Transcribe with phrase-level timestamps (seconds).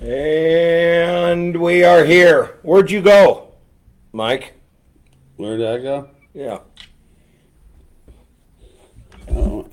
[0.00, 2.58] And we are here.
[2.62, 3.52] Where'd you go,
[4.12, 4.54] Mike?
[5.36, 6.08] Where did I go?
[6.34, 6.58] Yeah.
[9.30, 9.68] Oh,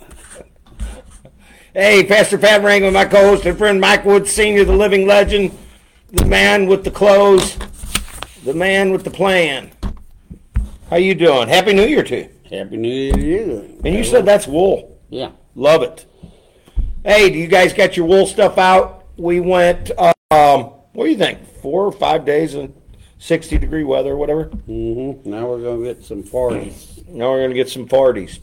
[1.73, 5.55] Hey, Pastor Pat Wrangler, my co-host and friend Mike Woods Sr., the living legend,
[6.11, 7.57] the man with the clothes,
[8.45, 9.71] the man with the plan.
[10.89, 11.49] How you doing?
[11.49, 12.29] Happy New Year to you.
[12.49, 13.79] Happy New Year to you.
[13.83, 14.99] And you said that's wool.
[15.09, 15.31] Yeah.
[15.55, 16.05] Love it.
[17.03, 19.03] Hey, do you guys got your wool stuff out?
[19.17, 21.39] We went, uh, um, what do you think?
[21.61, 22.73] Four or five days in
[23.19, 24.45] 60 degree weather or whatever?
[24.45, 25.29] Mm-hmm.
[25.29, 26.95] Now we're gonna get some parties.
[27.07, 28.39] Now we're going to get some parties.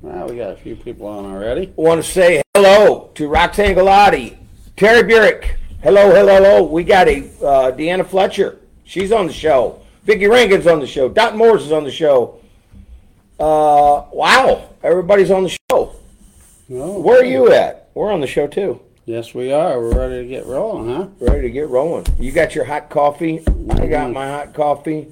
[0.00, 1.72] Well, we got a few people on already.
[1.76, 4.36] want to say hello to Roxanne Galati,
[4.76, 5.56] Terry Burek.
[5.82, 6.62] Hello, hello, hello.
[6.62, 8.58] We got a uh, Deanna Fletcher.
[8.84, 9.80] She's on the show.
[10.04, 11.08] Vicky Rankin's on the show.
[11.08, 12.38] Dot Morris is on the show.
[13.40, 15.58] Uh, wow, everybody's on the show.
[16.70, 17.90] Oh, Where are you at?
[17.94, 18.80] We're on the show too.
[19.04, 19.80] Yes, we are.
[19.80, 21.08] We're ready to get rolling, huh?
[21.18, 22.06] Ready to get rolling.
[22.20, 23.42] You got your hot coffee.
[23.70, 25.08] I got my hot coffee.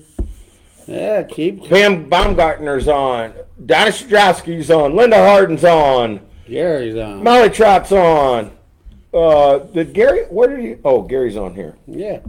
[0.87, 3.35] Yeah, keep Pam Baumgartner's on.
[3.67, 4.95] Donna Strowski's on.
[4.95, 6.21] Linda Harden's on.
[6.47, 7.25] Gary's on.
[7.25, 8.53] Molly Trott's on.
[9.13, 10.23] Uh, did Gary?
[10.25, 10.77] Where did he?
[10.85, 11.77] Oh, Gary's on here.
[11.87, 12.21] Yeah.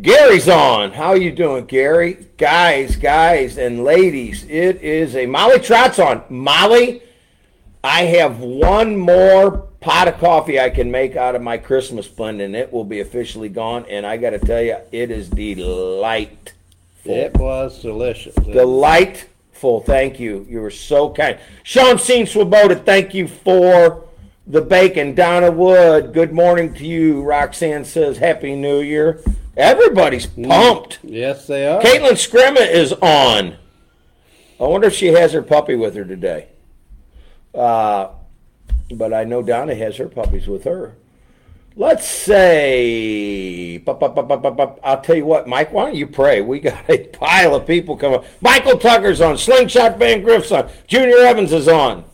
[0.00, 0.92] Gary's on.
[0.92, 2.26] How are you doing, Gary?
[2.36, 6.22] Guys, guys, and ladies, it is a Molly Trott's on.
[6.28, 7.02] Molly,
[7.82, 12.40] I have one more pot of coffee I can make out of my Christmas blend,
[12.40, 13.86] and it will be officially gone.
[13.88, 16.54] And I got to tell you, it is delightful.
[17.04, 18.34] It was delicious.
[18.34, 19.80] Delightful.
[19.80, 20.46] Thank you.
[20.48, 21.38] You were so kind.
[21.62, 24.04] Sean Seen Swoboda, thank you for
[24.46, 25.14] the bacon.
[25.14, 27.22] Donna Wood, good morning to you.
[27.22, 29.22] Roxanne says, Happy New Year.
[29.56, 30.48] Everybody's mm.
[30.48, 30.98] pumped.
[31.02, 31.80] Yes, they are.
[31.80, 33.56] Caitlin Scrimma is on.
[34.60, 36.48] I wonder if she has her puppy with her today.
[37.54, 38.08] Uh,
[38.94, 40.96] but I know Donna has her puppies with her.
[41.76, 44.80] Let's say, bup, bup, bup.
[44.82, 46.40] I'll tell you what, Mike, why don't you pray?
[46.40, 48.24] We got a pile of people coming.
[48.40, 49.38] Michael Tucker's on.
[49.38, 50.68] Slingshot Van Griff's on.
[50.88, 52.04] Junior Evans is on.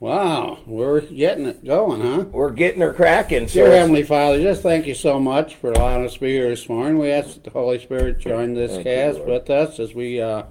[0.00, 2.24] Wow, we're getting it going, huh?
[2.30, 3.48] We're getting her cracking.
[3.48, 6.48] So Dear Heavenly Father, just thank you so much for allowing us to be here
[6.48, 6.98] this morning.
[6.98, 9.28] We ask that the Holy Spirit join this Thank cast Lord.
[9.28, 10.44] with us as we uh,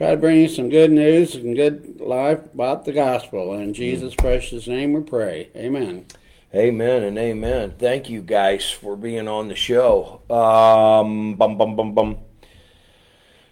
[0.00, 3.52] try to bring you some good news and good life about the gospel.
[3.52, 5.50] In Jesus' precious name we pray.
[5.54, 6.06] Amen.
[6.54, 7.74] Amen and amen.
[7.78, 10.22] Thank you guys for being on the show.
[10.30, 12.18] Um, bum bum bum bum.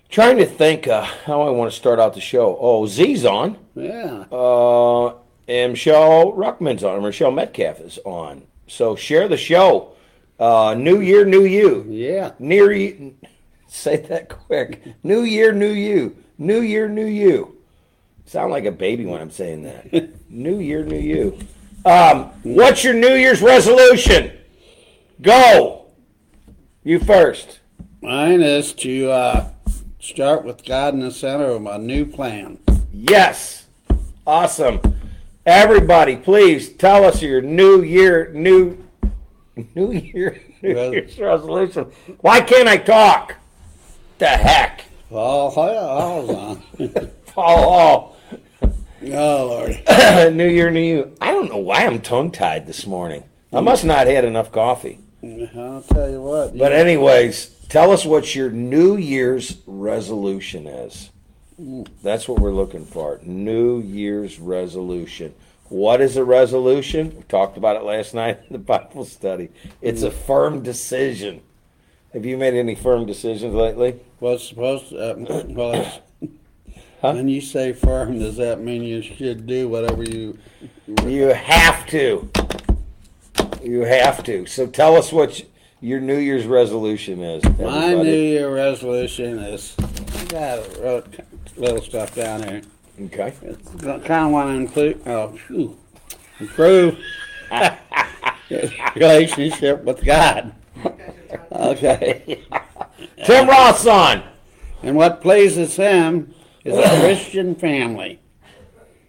[0.08, 2.56] Trying to think uh, how I want to start out the show.
[2.58, 3.58] Oh, Z's on.
[3.74, 4.24] Yeah.
[4.32, 5.16] Uh,
[5.48, 7.02] and Michelle Ruckman's on.
[7.02, 8.46] Michelle Metcalf is on.
[8.66, 9.92] So share the show.
[10.40, 11.84] Uh, new year, new you.
[11.90, 12.32] Yeah.
[12.38, 13.16] Near you.
[13.66, 14.82] Say that quick.
[15.04, 16.16] New year, new you.
[16.38, 17.56] New year, new you.
[18.24, 20.10] Sound like a baby when I'm saying that.
[20.30, 21.38] new year, new you.
[21.84, 24.32] Um, what's your New Year's resolution?
[25.20, 25.86] Go.
[26.84, 27.60] You first.
[28.02, 29.50] Mine is to uh,
[29.98, 32.58] start with God in the center of my new plan.
[32.92, 33.66] Yes.
[34.26, 34.80] Awesome.
[35.46, 38.84] Everybody, please tell us your New Year, new,
[39.74, 41.86] New Year, New Res- Year's resolution.
[42.20, 43.36] Why can't I talk?
[44.18, 44.84] The heck.
[45.10, 46.62] Oh, hold on.
[47.36, 48.16] Oh,
[49.02, 50.34] oh, Lord.
[50.34, 51.16] New Year, New You.
[51.20, 53.24] I don't know why I'm tongue tied this morning.
[53.52, 54.98] I must not had enough coffee.
[55.22, 56.56] I'll tell you what.
[56.56, 61.10] But anyways, tell us what your New Year's resolution is.
[62.02, 63.18] That's what we're looking for.
[63.22, 65.34] New Year's resolution.
[65.68, 67.14] What is a resolution?
[67.16, 69.48] We talked about it last night in the Bible study.
[69.80, 71.42] It's a firm decision.
[72.18, 74.00] Have you made any firm decisions lately?
[74.18, 75.14] What's supposed to, uh,
[75.50, 76.00] well, it's,
[77.00, 77.12] Huh?
[77.12, 80.36] when you say firm, does that mean you should do whatever you?
[81.06, 82.28] You have to.
[83.62, 84.46] You have to.
[84.46, 85.42] So tell us what
[85.80, 87.44] your New Year's resolution is.
[87.44, 88.02] My everybody.
[88.02, 91.06] New Year resolution is I got wrote
[91.56, 92.62] little stuff down here.
[93.00, 93.32] Okay.
[93.42, 95.78] It's kind of want to include, oh, phew,
[96.40, 96.98] improve
[98.96, 100.52] relationship with God.
[101.52, 102.44] Okay.
[103.24, 104.22] Tim Ross on.
[104.82, 106.34] And what pleases Him
[106.64, 108.20] is a Christian family.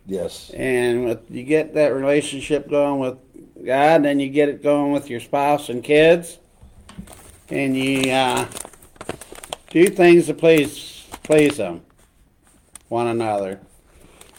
[0.06, 0.50] Yes.
[0.56, 3.18] And with, you get that relationship going with
[3.66, 6.40] God, then you get it going with your spouse and kids,
[7.50, 8.48] and you uh,
[9.70, 11.82] do things to please please them,
[12.88, 13.60] one another.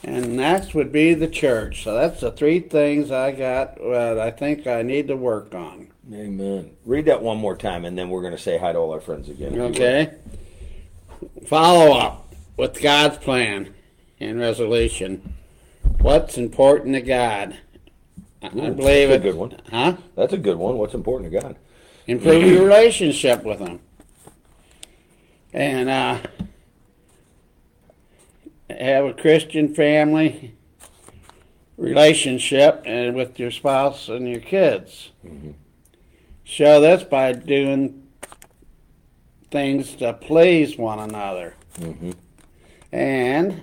[0.03, 1.85] And next would be the church.
[1.85, 5.90] So that's the three things I got that I think I need to work on.
[6.13, 6.73] Amen.
[6.85, 9.01] Read that one more time, and then we're going to say hi to all our
[9.01, 9.49] friends again.
[9.49, 9.69] if you will.
[9.69, 10.15] Okay.
[11.47, 13.75] Follow up with God's plan
[14.19, 15.35] and resolution.
[16.01, 17.59] What's important to God?
[18.43, 19.13] I believe that's it.
[19.13, 19.61] a good one.
[19.71, 19.97] Huh?
[20.17, 20.79] That's a good one.
[20.79, 21.57] What's important to God?
[22.07, 23.81] Improve your relationship with them.
[25.53, 26.19] And uh,
[28.71, 30.55] have a Christian family
[31.77, 35.11] relationship and with your spouse and your kids.
[36.51, 38.03] Show this by doing
[39.53, 41.55] things to please one another.
[41.79, 42.15] Mhm.
[42.91, 43.61] And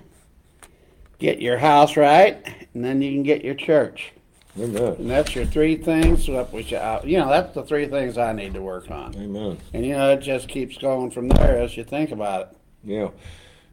[1.18, 2.38] get your house right,
[2.72, 4.12] and then you can get your church.
[4.58, 4.94] Amen.
[4.98, 8.32] And that's your three things that we should, you know, that's the three things I
[8.32, 9.14] need to work on.
[9.16, 9.58] Amen.
[9.74, 12.48] And you know, it just keeps going from there as you think about it.
[12.84, 13.08] Yeah.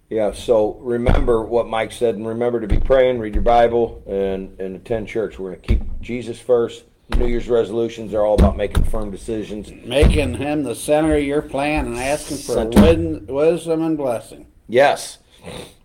[0.09, 0.33] Yeah.
[0.33, 4.75] So remember what Mike said, and remember to be praying, read your Bible, and, and
[4.75, 5.39] attend church.
[5.39, 6.83] We're going to keep Jesus first.
[7.09, 9.71] New Year's resolutions are all about making firm decisions.
[9.85, 14.47] Making him the center of your plan and asking for win- wisdom and blessing.
[14.67, 15.19] Yes,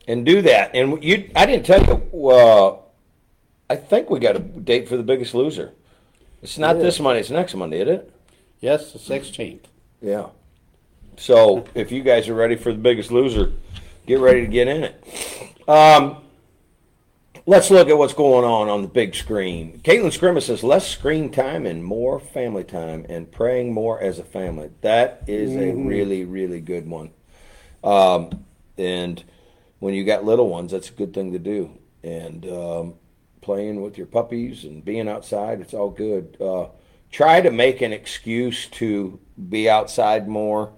[0.08, 0.75] and do that.
[0.75, 2.28] And you, I didn't tell you.
[2.31, 2.78] Uh,
[3.69, 5.72] I think we got a date for the Biggest Loser.
[6.43, 6.82] It's not Yeah.
[6.82, 7.20] this Monday.
[7.20, 8.12] It's next Monday, isn't it?
[8.61, 9.64] Yes, the 16th.
[10.02, 10.26] Yeah.
[11.17, 13.52] So if you guys are ready for the Biggest Loser,
[14.06, 15.05] get ready to get in it.
[15.69, 16.17] Um,
[17.50, 19.81] let's look at what's going on on the big screen.
[19.82, 24.25] Caitlin Scrimma says less screen time and more family time, and praying more as a
[24.25, 24.70] family.
[24.82, 27.11] That is a really, really good one.
[27.82, 28.44] Um,
[28.79, 29.25] and
[29.81, 31.76] when you got little ones, that's a good thing to do.
[32.05, 32.94] And um,
[33.41, 36.37] playing with your puppies and being outside, it's all good.
[36.41, 36.67] Uh,
[37.11, 39.19] try to make an excuse to
[39.49, 40.73] be outside more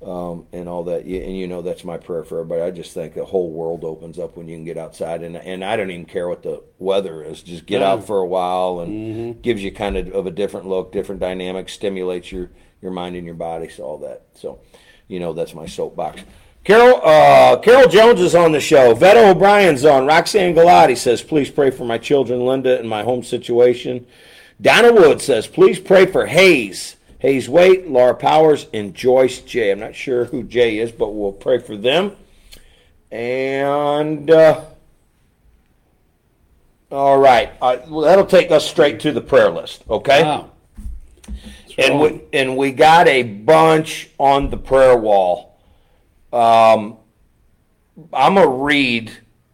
[0.00, 1.04] um, and all that.
[1.04, 2.62] And you know, that's my prayer for everybody.
[2.62, 5.22] I just think the whole world opens up when you can get outside.
[5.22, 7.42] And, and I don't even care what the weather is.
[7.42, 10.92] Just get out for a while and gives you kind of, of a different look,
[10.92, 12.50] different dynamic, stimulates your,
[12.80, 13.68] your mind and your body.
[13.68, 14.22] So all that.
[14.34, 14.60] So,
[15.08, 16.22] you know, that's my soapbox.
[16.64, 18.94] Carol, uh, Carol Jones is on the show.
[18.94, 20.06] Vetta O'Brien's on.
[20.06, 24.06] Roxanne Galati says, please pray for my children, Linda, and my home situation.
[24.60, 26.96] Donna Wood says, please pray for Hayes.
[27.20, 29.72] Hayes Waite, Laura Powers, and Joyce J.
[29.72, 32.12] I'm not sure who J is, but we'll pray for them.
[33.10, 34.64] And, uh,
[36.90, 37.50] all right.
[37.60, 40.22] Uh, well, that'll take us straight to the prayer list, okay?
[40.22, 40.50] Wow.
[41.76, 45.58] and we, and we got a bunch on the prayer wall.
[46.32, 46.98] Um,
[48.12, 49.10] I'm gonna read.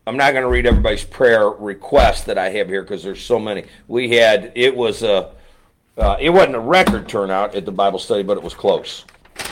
[0.07, 3.65] I'm not gonna read everybody's prayer request that I have here because there's so many.
[3.89, 5.34] We had it was a
[5.99, 9.05] uh, it wasn't a record turnout at the Bible study, but it was close.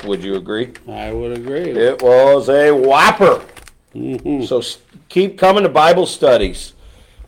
[0.05, 0.73] Would you agree?
[0.89, 1.71] I would agree.
[1.71, 3.45] It was a whopper.
[3.95, 4.47] Mhm.
[4.47, 4.79] So s-
[5.09, 6.73] keep coming to Bible studies.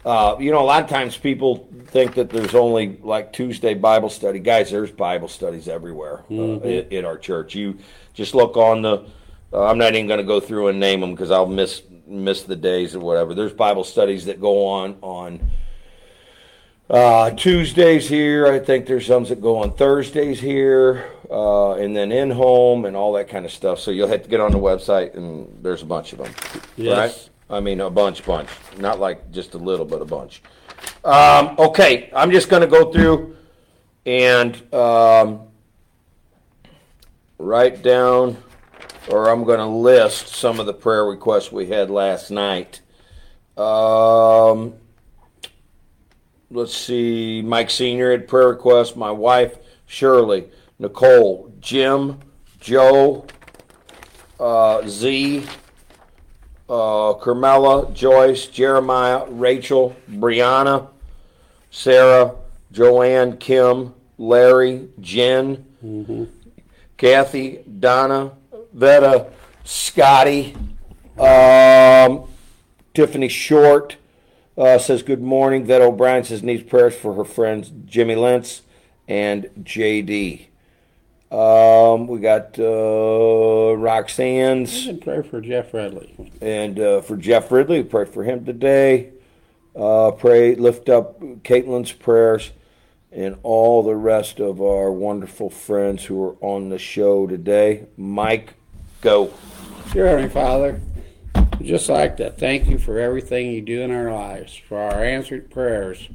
[0.04, 4.10] Uh, you know, a lot of times people think that there's only like Tuesday Bible
[4.10, 4.38] study.
[4.38, 7.54] Guys, there's Bible studies everywhere uh, at, at our church.
[7.54, 7.78] You
[8.14, 9.04] just look on the.
[9.52, 12.42] Uh, I'm not even going to go through and name them because I'll miss miss
[12.42, 13.34] the days or whatever.
[13.34, 15.40] There's Bible studies that go on on
[16.90, 18.46] uh, Tuesdays here.
[18.46, 22.96] I think there's some that go on Thursdays here, uh, and then in home and
[22.96, 23.80] all that kind of stuff.
[23.80, 26.32] So you'll have to get on the website, and there's a bunch of them.
[26.76, 26.96] Yes.
[26.96, 27.30] Right?
[27.56, 28.48] I mean, a bunch, bunch.
[28.78, 30.42] Not like just a little, but a bunch.
[31.04, 33.36] Um, okay, I'm just going to go through
[34.06, 35.42] and um,
[37.38, 38.42] write down,
[39.10, 42.80] or I'm going to list some of the prayer requests we had last night.
[43.56, 44.74] Um,
[46.54, 48.94] let's see, Mike Senior had prayer requests.
[48.94, 50.46] My wife Shirley,
[50.78, 52.20] Nicole, Jim,
[52.60, 53.26] Joe,
[54.38, 55.44] uh, Z,
[56.68, 60.88] uh, Carmela, Joyce, Jeremiah, Rachel, Brianna,
[61.70, 62.36] Sarah,
[62.72, 66.28] Joanne, Kim, Larry, Jen,
[66.96, 68.32] Kathy, Donna,
[68.72, 69.32] Vetta,
[69.64, 70.56] Scotty,
[71.18, 72.28] um,
[72.94, 73.96] Tiffany Short
[74.56, 75.64] uh, says good morning.
[75.66, 78.62] Vetta O'Brien says needs prayers for her friends Jimmy Lentz
[79.08, 80.46] and JD.
[81.30, 84.88] Um, we got uh, Roxanne's.
[85.00, 86.30] Pray for Jeff Ridley.
[86.40, 89.10] And uh, for Jeff Ridley, we pray for him today.
[89.74, 92.52] Uh, pray, lift up Caitlin's prayers
[93.10, 97.86] and all the rest of our wonderful friends who are on the show today.
[97.96, 98.54] Mike,
[99.00, 99.32] go.
[99.92, 100.80] Dear Heavenly Father,
[101.62, 105.50] just like to thank you for everything you do in our lives, for our answered
[105.50, 106.08] prayers,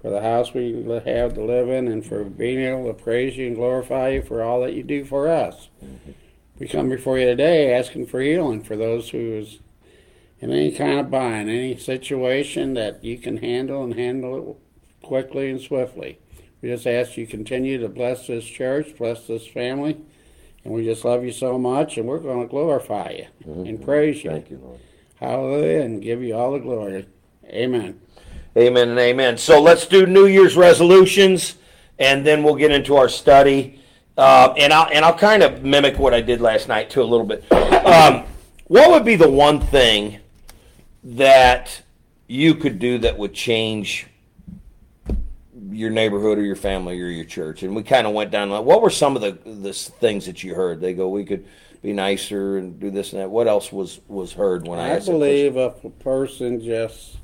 [0.00, 0.72] for the house we
[1.06, 4.42] have to live in, and for being able to praise you and glorify you for
[4.42, 5.68] all that you do for us.
[6.58, 9.58] We come before you today asking for healing for those who is
[10.40, 15.50] in any kind of bind, any situation that you can handle and handle it quickly
[15.50, 16.18] and swiftly.
[16.60, 19.96] We just ask you continue to bless this church, bless this family,
[20.64, 23.10] and we just love you so much, and we're going to glorify
[23.44, 24.30] you and praise you.
[24.30, 24.80] Thank you, Lord.
[25.24, 27.06] Hallelujah, and give you all the glory.
[27.46, 27.98] Amen.
[28.58, 29.38] Amen and amen.
[29.38, 31.56] So let's do New Year's resolutions,
[31.98, 33.80] and then we'll get into our study.
[34.18, 37.04] Uh, and I'll and I'll kind of mimic what I did last night too a
[37.04, 37.50] little bit.
[37.50, 38.24] Um,
[38.66, 40.18] what would be the one thing
[41.02, 41.80] that
[42.26, 44.06] you could do that would change
[45.74, 47.62] your neighborhood or your family or your church?
[47.62, 48.50] And we kind of went down.
[48.50, 50.80] like, What were some of the the things that you heard?
[50.80, 51.46] They go, we could
[51.82, 53.30] be nicer and do this and that.
[53.30, 57.16] What else was was heard when I, I believe if a person just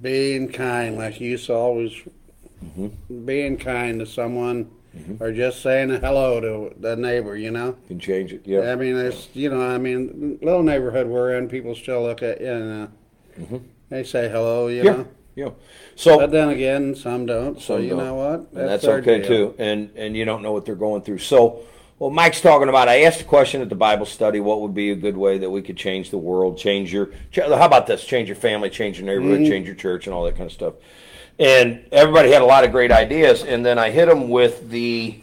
[0.00, 1.92] being kind, like you used to always
[2.64, 3.24] Mm-hmm.
[3.24, 4.68] being kind to someone,
[5.20, 7.76] or just saying hello to the neighbor, you know.
[7.86, 8.42] can change it?
[8.44, 8.72] Yeah.
[8.72, 12.40] I mean, it's you know, I mean, little neighborhood we're in, people still look at
[12.40, 12.90] you and
[13.52, 13.58] uh,
[13.90, 14.86] they say hello, you Mm-hmm.
[14.86, 14.92] Yeah.
[14.96, 15.08] know.
[15.38, 15.50] Yeah.
[15.94, 17.60] So But then again, some don't.
[17.62, 17.98] So you don't.
[17.98, 18.40] know what?
[18.60, 19.28] and that's okay deal.
[19.28, 19.54] too.
[19.58, 21.18] And and you don't know what they're going through.
[21.18, 21.60] So,
[22.00, 22.88] well, Mike's talking about.
[22.88, 24.40] I asked a question at the Bible study.
[24.40, 27.10] What would be a good way that we could change the world, change your?
[27.34, 28.04] How about this?
[28.04, 29.50] Change your family, change your neighborhood, Mm-hmm.
[29.50, 30.74] change your church, and all that kind of stuff.
[31.38, 33.44] And everybody had a lot of great ideas.
[33.44, 35.20] And then I hit them with the,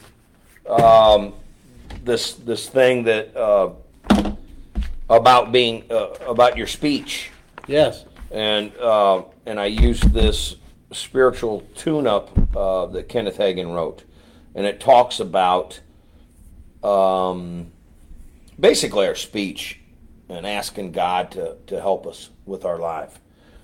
[0.69, 1.33] um,
[2.05, 3.71] this this thing that uh,
[5.09, 7.31] about being uh, about your speech
[7.67, 8.05] Yes.
[8.31, 10.55] and uh, and I used this
[10.91, 14.03] spiritual tune-up uh, that Kenneth Hagin wrote,
[14.53, 15.79] and it talks about
[16.83, 17.71] um,
[18.59, 19.79] basically our speech
[20.29, 23.19] and asking God to to help us with our life.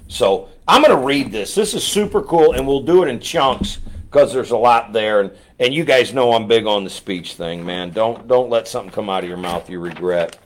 [0.08, 1.56] So I'm going to read this.
[1.56, 5.22] This is super cool, and we'll do it in chunks because there's a lot there.
[5.22, 7.92] And and you guys know I'm big on the speech thing, man.
[7.92, 10.38] Don't don't let something come out of your mouth you regret,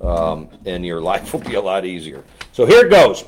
[0.00, 2.24] um, and your life will be a lot easier.
[2.52, 3.24] So here it goes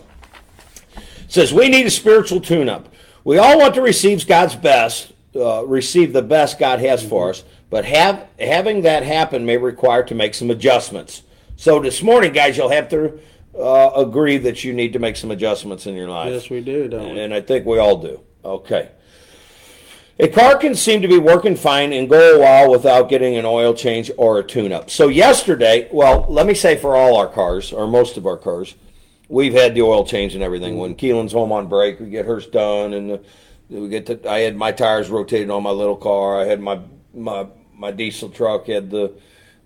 [1.34, 2.88] says we need a spiritual tune-up.
[3.24, 7.44] We all want to receive God's best, uh, receive the best God has for us,
[7.70, 11.22] but have having that happen may require to make some adjustments.
[11.56, 13.18] So this morning, guys, you'll have to
[13.58, 16.32] uh, agree that you need to make some adjustments in your life.
[16.32, 17.20] Yes, we do, don't we?
[17.20, 18.20] And I think we all do.
[18.44, 18.90] Okay.
[20.20, 23.44] A car can seem to be working fine and go a while without getting an
[23.44, 24.88] oil change or a tune up.
[24.88, 28.76] So, yesterday, well, let me say for all our cars, or most of our cars,
[29.28, 30.74] we've had the oil change and everything.
[30.74, 30.80] Mm-hmm.
[30.80, 33.20] When Keelan's home on break, we get hers done, and the,
[33.68, 36.40] we get to, I had my tires rotated on my little car.
[36.40, 36.80] I had my
[37.12, 39.12] my my diesel truck had the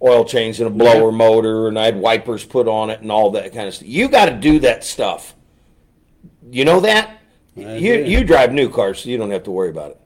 [0.02, 3.30] oil change and a blower motor, and I had wipers put on it and all
[3.32, 3.88] that kind of stuff.
[3.88, 5.34] You got to do that stuff.
[6.50, 7.20] You know that?
[7.56, 8.10] I You do.
[8.10, 10.00] you drive new cars, so you don't have to worry about it.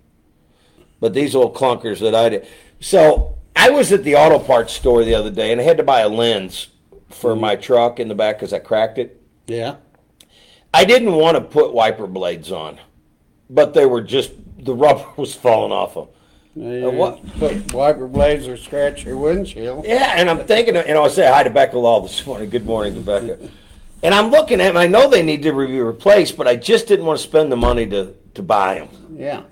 [1.01, 2.47] But these old clunkers that I did.
[2.81, 5.83] So I was at the auto parts store the other day, and I had to
[5.83, 6.69] buy a lens
[7.11, 7.41] for mm-hmm.
[7.41, 9.22] my truck in the back because I cracked it.
[9.47, 9.77] Yeah.
[10.75, 12.79] I didn't want to put wiper blades on,
[13.51, 16.07] but they were just the rubber was falling off them.
[16.55, 19.85] You Uh, what- Put wiper blades or scratch your windshield.
[19.87, 22.51] Yeah, and I'm thinking, you know, I say hi to Becca Law this morning.
[22.51, 23.39] Good morning, Rebecca.
[24.03, 24.77] And I'm looking at them.
[24.77, 27.57] I know they need to be replaced, but I just didn't want to spend the
[27.57, 28.89] money to, to buy them.
[29.17, 29.43] Yeah.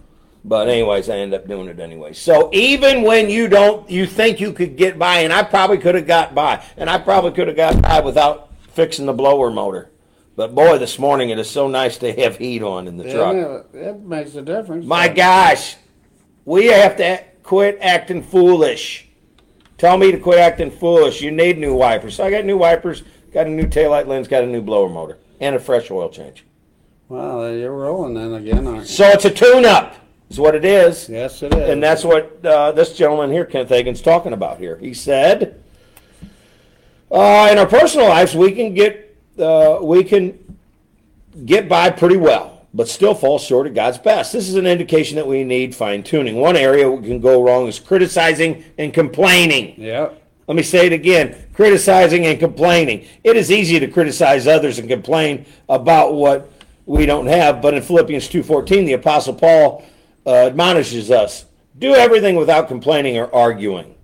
[0.45, 2.15] But anyways, I end up doing it anyway.
[2.15, 5.95] So even when you don't, you think you could get by, and I probably could
[5.95, 9.91] have got by, and I probably could have got by without fixing the blower motor.
[10.37, 13.35] But boy, this morning it is so nice to have heat on in the truck.
[13.35, 14.87] Yeah, it makes a difference.
[14.87, 15.77] My gosh,
[16.45, 19.09] we have to quit acting foolish.
[19.77, 21.21] Tell me to quit acting foolish.
[21.21, 22.17] You need new wipers.
[22.17, 25.19] So I got new wipers, got a new taillight lens, got a new blower motor,
[25.41, 26.45] and a fresh oil change.
[27.09, 28.87] Wow, you're rolling then again, aren't you?
[28.87, 29.97] So it's a tune-up,
[30.31, 31.09] is what it is.
[31.09, 31.69] Yes, it is.
[31.69, 34.77] And that's what uh, this gentleman here, Kent Hagin's talking about here.
[34.77, 35.60] He said,
[37.11, 40.39] uh, in our personal lives, we can get uh, we can
[41.45, 44.33] get by pretty well, but still fall short of God's best.
[44.33, 46.37] This is an indication that we need fine tuning.
[46.37, 49.75] One area we can go wrong is criticizing and complaining.
[49.79, 50.23] Yep.
[50.47, 53.07] Let me say it again criticizing and complaining.
[53.23, 56.51] It is easy to criticize others and complain about what
[56.87, 59.85] we don't have, but in Philippians 2.14, the Apostle Paul
[60.27, 61.45] uh, admonishes us
[61.79, 63.95] do everything without complaining or arguing.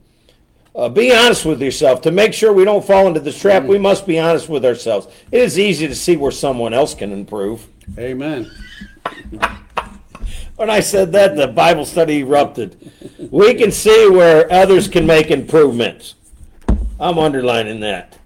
[0.76, 2.02] Uh, be honest with yourself.
[2.02, 5.09] To make sure we don't fall into this trap, we must be honest with ourselves.
[5.33, 7.66] It is easy to see where someone else can improve.
[7.99, 8.50] Amen.
[10.56, 12.92] When I said that, the Bible study erupted.
[13.30, 16.14] We can see where others can make improvements.
[17.00, 18.18] I'm underlining that.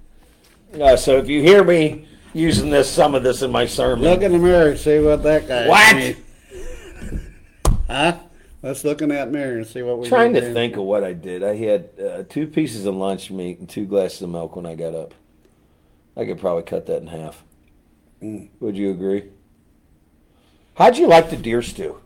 [0.81, 4.23] Uh, so if you hear me using this, some of this in my sermon, Look
[4.23, 5.69] in the mirror see what that guy.
[5.69, 5.97] What?
[5.97, 6.17] means.
[7.89, 8.19] Huh?
[8.63, 10.09] Let's look in that mirror and see what we.
[10.09, 11.43] trying to think of what I did.
[11.43, 14.75] I had uh, two pieces of lunch meat and two glasses of milk when I
[14.75, 15.15] got up.
[16.17, 17.43] I could probably cut that in half.
[18.23, 18.51] Mm.
[18.61, 19.25] Would you agree?
[20.75, 22.01] How'd you like the deer stew?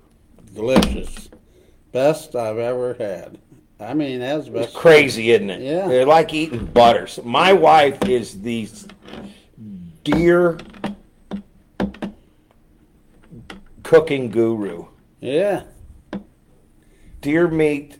[0.54, 1.28] Delicious.
[1.90, 3.38] Best I've ever had.
[3.80, 4.74] I mean, that's It's best.
[4.74, 5.60] crazy, isn't it?
[5.60, 5.88] Yeah.
[5.88, 7.08] They're like eating butter.
[7.08, 8.68] So my wife is the
[10.04, 10.58] deer
[13.82, 14.86] cooking guru.
[15.20, 15.64] Yeah.
[17.24, 17.98] Deer meat,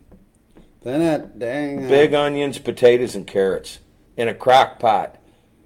[0.83, 1.87] Then that dang.
[1.87, 3.78] uh, big onions, potatoes, and carrots
[4.19, 5.16] in a crock pot.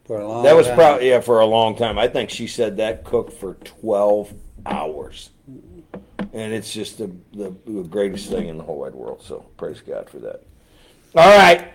[0.06, 1.98] For a long That was probably yeah for a long time.
[1.98, 4.32] I think she said that cooked for twelve
[4.64, 5.30] hours,
[6.32, 9.22] and it's just the, the the greatest thing in the whole wide world.
[9.22, 10.44] So praise God for that.
[11.16, 11.72] All right,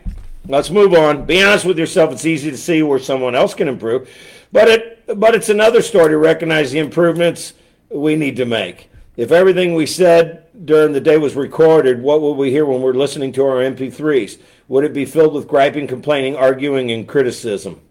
[0.47, 1.25] let's move on.
[1.25, 2.13] Be honest with yourself.
[2.13, 4.09] It's easy to see where someone else can improve,
[4.53, 7.53] but it but it's another story to recognize the improvements
[7.89, 8.89] we need to make.
[9.15, 12.93] If everything we said during the day was recorded, what would we hear when we're
[12.93, 14.39] listening to our MP3s?
[14.67, 17.82] Would it be filled with griping, complaining, arguing, and criticism?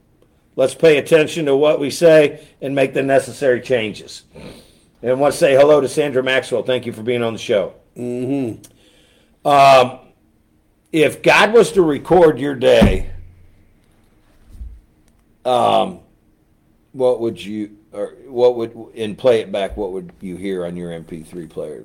[0.57, 4.25] Let's pay attention to what we say and make the necessary changes.
[5.00, 6.62] And I want to say hello to Sandra Maxwell.
[6.62, 7.75] Thank you for being on the show.
[7.97, 9.47] Mm-hmm.
[9.47, 9.99] Um,
[10.93, 13.11] if God was to record your day,
[15.45, 16.00] um,
[16.93, 19.76] what would you or what would and play it back?
[19.76, 21.84] What would you hear on your MP3 player?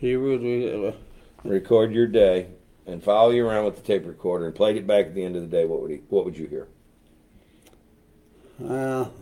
[0.00, 0.40] She would.
[0.42, 0.92] uh,
[1.44, 2.48] Record your day
[2.86, 5.36] and follow you around with the tape recorder and played it back at the end
[5.36, 5.64] of the day.
[5.64, 6.66] What would he, what would you hear?
[8.58, 9.12] Well,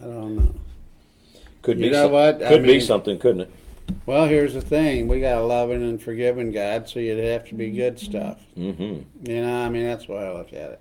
[0.00, 0.54] I don't know.
[1.62, 2.42] Could You be know some- what?
[2.42, 3.50] I Could be mean- something, couldn't it?
[4.04, 7.54] Well, here's the thing: we got a loving and forgiving God, so you'd have to
[7.54, 8.38] be good stuff.
[8.56, 9.30] Mm-hmm.
[9.30, 10.80] You know, I mean, that's why I look at it.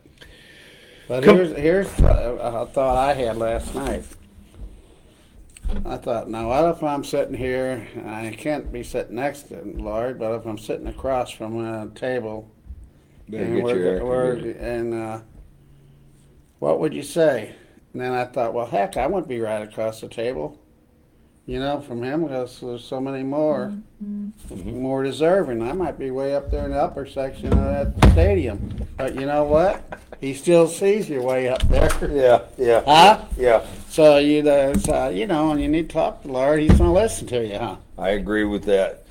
[1.07, 4.03] But Com- here's here's a, a thought I had last night.
[5.85, 7.87] I thought, now what if I'm sitting here?
[8.05, 11.89] I can't be sitting next to the Lord, but if I'm sitting across from a
[11.89, 12.49] table,
[13.27, 15.19] Better and get we're, we're and uh,
[16.59, 17.55] what would you say?
[17.93, 20.59] And then I thought, well, heck, I wouldn't be right across the table,
[21.48, 23.74] you know, from him because there's so many more,
[24.04, 24.80] Mm-hmm.
[24.80, 25.63] more deserving.
[25.68, 27.58] I might be way up there in the upper section of
[27.96, 29.82] that stadium, but you know what?
[30.22, 31.89] He still sees you way up there.
[32.12, 33.25] Yeah, yeah, Huh?
[33.36, 33.66] yeah.
[33.89, 36.60] So you, know, so, you know, and you need to talk to the Lord.
[36.60, 37.77] He's going to listen to you, huh?
[37.98, 39.04] I agree with that.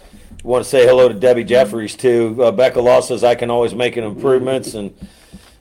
[0.45, 2.37] want to say hello to Debbie Jeffries too.
[2.41, 4.95] Uh, Becca Law says I can always make improvements, and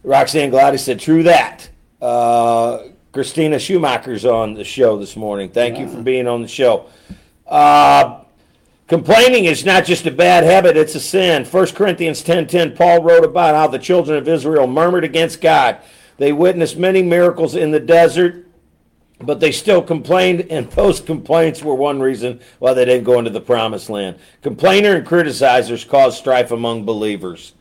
[0.04, 1.68] Roxanne Galati said true that.
[2.00, 2.84] Uh,
[3.16, 5.50] Christina Schumacher's on the show this morning.
[5.50, 6.88] Thank you for being on the show.
[7.48, 8.20] Uh,
[8.90, 11.46] complaining is not just a bad habit; it's a sin.
[11.46, 12.76] 1 Corinthians ten ten.
[12.76, 15.78] Paul wrote about how the children of Israel murmured against God.
[16.18, 18.48] They witnessed many miracles in the desert
[19.22, 23.32] but they still complained, and those complaints were one reason why they didn't go into
[23.32, 24.18] the promised land.
[24.42, 27.54] Complainer and criticizers cause strife among believers.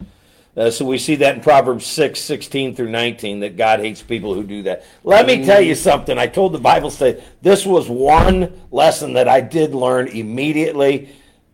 [0.56, 4.34] Uh, so we see that in Proverbs 6, 16 through 19, that God hates people
[4.34, 4.84] who do that.
[5.02, 6.16] Let me tell you something.
[6.16, 11.10] I told the Bible study, this was one lesson that I did learn immediately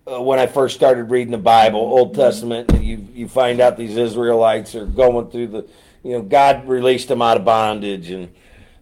[0.07, 2.71] uh, when I first started reading the Bible, Old Testament.
[2.79, 5.69] You, you find out these Israelites are going through the,
[6.03, 8.31] you know, God released them out of bondage and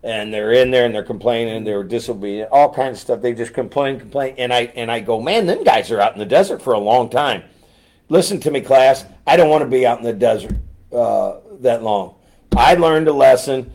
[0.03, 3.21] and they're in there and they're complaining, they're disobedient, all kinds of stuff.
[3.21, 6.19] They just complain, complain, and I and I go, man, them guys are out in
[6.19, 7.43] the desert for a long time.
[8.09, 9.05] Listen to me, class.
[9.27, 10.57] I don't want to be out in the desert
[10.93, 12.15] uh, that long.
[12.57, 13.71] I learned a lesson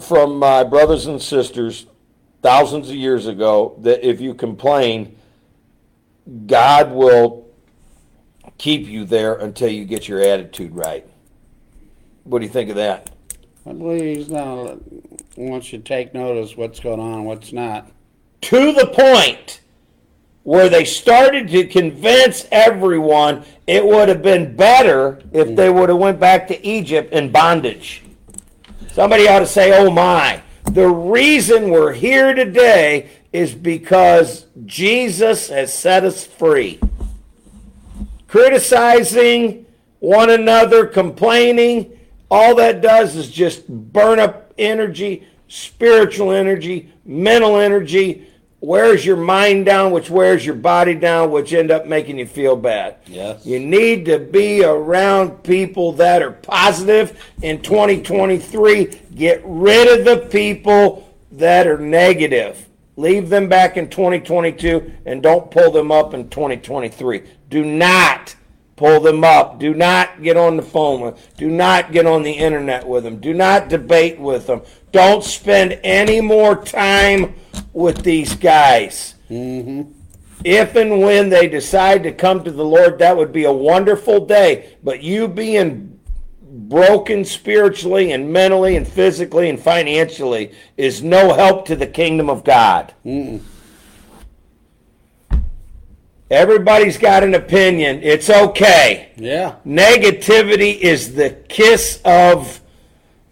[0.00, 1.86] from my brothers and sisters
[2.42, 5.16] thousands of years ago that if you complain,
[6.46, 7.48] God will
[8.58, 11.06] keep you there until you get your attitude right.
[12.24, 13.10] What do you think of that?
[13.66, 14.78] I believe he's to
[15.36, 17.90] wants you to take notice what's going on, what's not.
[18.42, 19.60] to the point
[20.42, 25.56] where they started to convince everyone it would have been better if mm.
[25.56, 28.02] they would have went back to Egypt in bondage.
[28.92, 35.72] Somebody ought to say, "Oh my." The reason we're here today is because Jesus has
[35.72, 36.78] set us free.
[38.28, 39.66] Criticizing
[39.98, 41.98] one another, complaining,
[42.30, 48.28] all that does is just burn up energy, spiritual energy, mental energy,
[48.60, 52.56] wears your mind down, which wears your body down, which end up making you feel
[52.56, 52.96] bad.
[53.06, 53.44] Yes.
[53.46, 59.00] You need to be around people that are positive in 2023.
[59.14, 62.66] Get rid of the people that are negative.
[62.96, 67.22] Leave them back in 2022 and don't pull them up in 2023.
[67.48, 68.34] Do not
[68.76, 69.58] pull them up.
[69.58, 71.16] Do not get on the phone with.
[71.16, 71.24] Them.
[71.38, 73.18] Do not get on the internet with them.
[73.18, 74.60] Do not debate with them.
[74.92, 77.34] Don't spend any more time
[77.72, 79.14] with these guys.
[79.28, 79.92] Mm-hmm.
[80.44, 84.24] If and when they decide to come to the Lord, that would be a wonderful
[84.24, 84.76] day.
[84.82, 86.00] But you being
[86.42, 92.42] broken spiritually and mentally and physically and financially is no help to the kingdom of
[92.42, 92.94] God.
[96.30, 98.02] Everybody's got an opinion.
[98.02, 99.12] It's okay.
[99.16, 99.56] Yeah.
[99.66, 102.60] Negativity is the kiss of,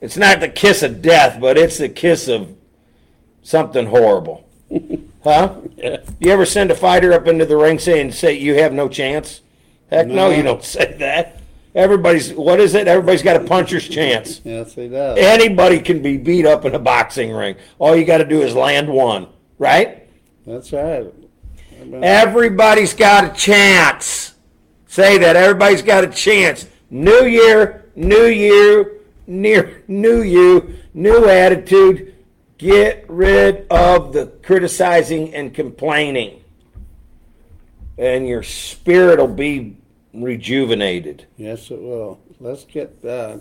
[0.01, 2.58] it's not the kiss of death, but it's the kiss of
[3.49, 4.45] something horrible.
[5.25, 5.57] Huh?
[6.21, 9.41] You ever send a fighter up into the ring saying, "Say you have no chance"?
[9.91, 10.31] Heck no, No.
[10.31, 11.41] you don't say that.
[11.75, 12.87] Everybody's what is it?
[12.87, 14.41] Everybody's got a puncher's chance.
[14.45, 15.19] Yes, he does.
[15.19, 17.57] Anybody can be beat up in a boxing ring.
[17.81, 19.27] All you got to do is land one,
[19.59, 20.09] right?
[20.47, 21.13] That's right.
[21.93, 24.35] Everybody's got a chance.
[24.87, 25.35] Say that.
[25.37, 26.67] Everybody's got a chance.
[26.91, 32.15] New year, new year, near new you, new attitude.
[32.59, 36.43] Get rid of the criticizing and complaining.
[37.97, 39.77] And your spirit will be
[40.13, 41.27] rejuvenated.
[41.37, 42.21] Yes, it will.
[42.41, 43.39] Let's get uh,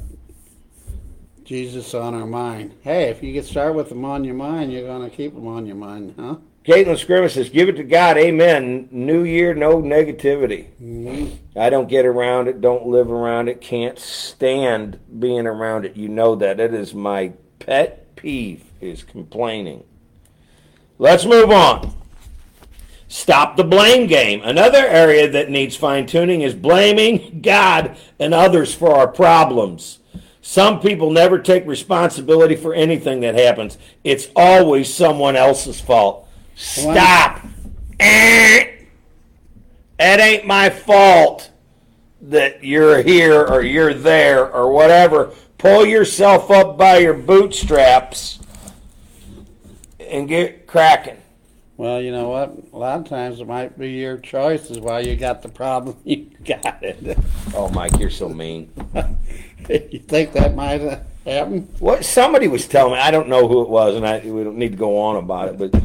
[1.43, 2.75] Jesus on our mind.
[2.81, 5.47] Hey, if you get started with him on your mind, you're going to keep him
[5.47, 6.35] on your mind, huh?
[6.65, 8.17] Caitlin Scrimmage says, give it to God.
[8.17, 8.89] Amen.
[8.91, 10.67] New year, no negativity.
[10.81, 11.57] Mm-hmm.
[11.57, 15.95] I don't get around it, don't live around it, can't stand being around it.
[15.95, 16.59] You know that.
[16.59, 19.83] It is my pet peeve is complaining.
[20.99, 21.93] Let's move on.
[23.07, 24.41] Stop the blame game.
[24.43, 29.99] Another area that needs fine tuning is blaming God and others for our problems.
[30.41, 33.77] Some people never take responsibility for anything that happens.
[34.03, 36.27] It's always someone else's fault.
[36.55, 37.45] Stop.
[37.99, 38.71] Eh.
[39.99, 41.51] It ain't my fault
[42.21, 45.31] that you're here or you're there or whatever.
[45.57, 48.39] Pull yourself up by your bootstraps
[49.99, 51.17] and get cracking.
[51.77, 52.55] Well, you know what?
[52.73, 55.97] A lot of times it might be your choice is why you got the problem
[56.03, 57.17] you got it.
[57.53, 58.71] Oh, Mike, you're so mean.
[59.69, 61.73] you think that might have happened?
[61.79, 64.57] What somebody was telling me, I don't know who it was, and I we don't
[64.57, 65.81] need to go on about it, but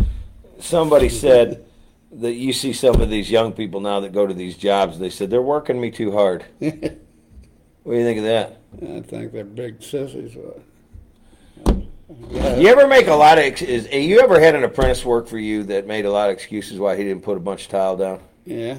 [0.59, 1.65] somebody said
[2.13, 4.99] that you see some of these young people now that go to these jobs.
[4.99, 6.45] They said they're working me too hard.
[7.83, 8.61] What do you think of that?
[8.83, 10.37] I think they're big sissies.
[12.37, 13.45] You ever make a lot of?
[13.45, 16.35] ex- Is you ever had an apprentice work for you that made a lot of
[16.35, 18.21] excuses why he didn't put a bunch of tile down?
[18.45, 18.79] Yeah.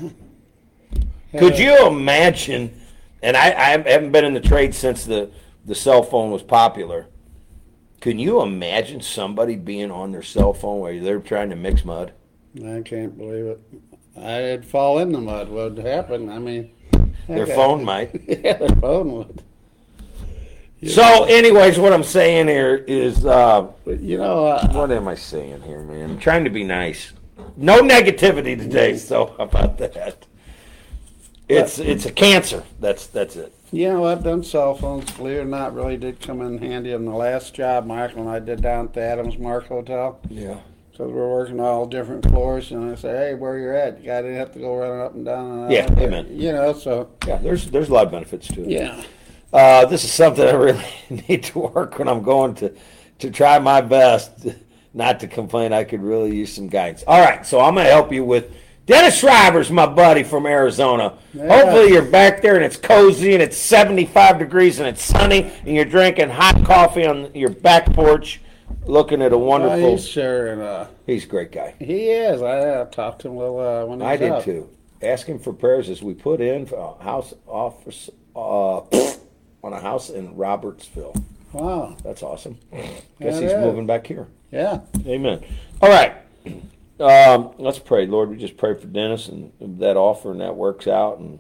[1.31, 2.79] Could uh, you imagine?
[3.21, 5.31] And I, I haven't been in the trade since the
[5.65, 7.07] the cell phone was popular.
[8.01, 12.11] Can you imagine somebody being on their cell phone while they're trying to mix mud?
[12.57, 13.61] I can't believe it.
[14.17, 15.49] I'd fall in the mud.
[15.49, 16.29] What would happen?
[16.29, 16.71] I mean,
[17.27, 17.55] Their okay.
[17.55, 18.21] phone might.
[18.27, 19.43] yeah, their phone would.
[20.87, 25.61] So, anyways, what I'm saying here is, uh, you know, uh, what am I saying
[25.61, 26.11] here, man?
[26.11, 27.13] I'm trying to be nice.
[27.55, 28.97] No negativity today.
[28.97, 30.25] So, how about that?
[31.47, 32.63] It's it's a cancer.
[32.79, 33.53] That's that's it.
[33.71, 34.23] you know what?
[34.23, 37.53] Them cell phones, believe it or not, really did come in handy in the last
[37.53, 40.19] job Michael and I did down at the Adams Mark Hotel.
[40.29, 40.59] Yeah.
[40.93, 43.97] Because we're working on all different floors, and I say, "Hey, where you're at?
[43.97, 46.27] You didn't have to go running up and down." And Yeah, amen.
[46.29, 47.37] You know, so Yeah.
[47.37, 48.69] There's there's a lot of benefits to it.
[48.69, 49.01] yeah,
[49.51, 50.85] Uh, this is something I really
[51.27, 52.71] need to work when I'm going to
[53.19, 54.47] to try my best
[54.93, 55.73] not to complain.
[55.73, 57.03] I could really use some guidance.
[57.07, 58.51] All right, so I'm going to help you with
[58.85, 61.13] Dennis Shriver's my buddy from Arizona.
[61.33, 61.47] Yeah.
[61.47, 65.75] Hopefully you're back there and it's cozy and it's 75 degrees and it's sunny and
[65.75, 68.41] you're drinking hot coffee on your back porch,
[68.85, 69.91] looking at a wonderful.
[69.91, 71.75] he's sure, and uh, he's a great guy.
[71.79, 72.41] he is.
[72.41, 74.43] I uh, talked to him a little uh, when he I did up.
[74.43, 74.69] too.
[75.01, 78.77] Ask him for prayers as we put in for a house office uh,
[79.63, 81.13] on a house in Robertsville.
[81.51, 82.57] Wow, That's awesome.
[82.71, 83.59] Guess That he's is.
[83.59, 84.27] moving back here.
[84.51, 85.43] yeah, Amen.
[85.81, 86.15] All right.
[86.99, 88.07] Um, let's pray.
[88.07, 91.39] Lord, we just pray for Dennis and that offer and that works out and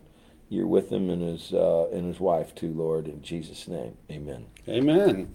[0.49, 3.97] you're with him and his uh, and his wife too, Lord, in Jesus' name.
[4.11, 4.45] Amen.
[4.69, 5.33] amen.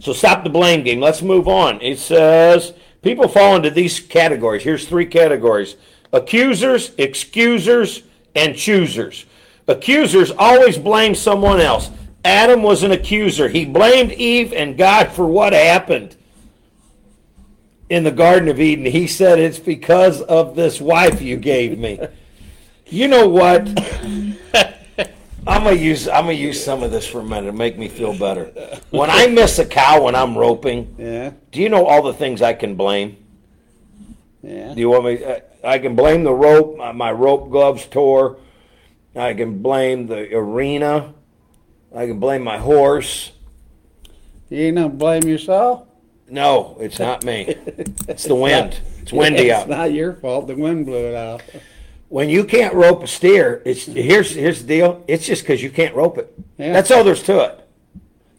[0.00, 1.00] So stop the blame game.
[1.00, 1.80] Let's move on.
[1.80, 4.62] It says people fall into these categories.
[4.62, 5.76] Here's three categories
[6.12, 8.02] accusers, excusers,
[8.34, 9.26] and choosers.
[9.68, 11.90] Accusers always blame someone else.
[12.24, 13.48] Adam was an accuser.
[13.48, 16.16] He blamed Eve and God for what happened
[17.88, 18.86] in the Garden of Eden.
[18.86, 22.00] He said, It's because of this wife you gave me.
[22.86, 23.66] You know what?
[25.46, 27.88] I'm gonna use I'm gonna use some of this for a minute to make me
[27.88, 28.46] feel better.
[28.90, 32.42] When I miss a cow when I'm roping, Yeah, do you know all the things
[32.42, 33.16] I can blame?
[34.42, 34.74] yeah.
[34.74, 35.24] Do you want me?
[35.24, 36.76] I- I can blame the rope.
[36.76, 38.36] My, my rope gloves tore.
[39.16, 41.12] I can blame the arena.
[41.92, 43.32] I can blame my horse.
[44.48, 45.88] You ain't gonna blame yourself.
[46.28, 47.46] No, it's not me.
[48.06, 48.78] It's the wind.
[49.02, 49.68] It's windy It's out.
[49.68, 50.46] not your fault.
[50.46, 51.42] The wind blew it out.
[52.08, 55.04] When you can't rope a steer, it's here's here's the deal.
[55.08, 56.32] It's just because you can't rope it.
[56.56, 56.72] Yeah.
[56.72, 57.66] That's all there's to it.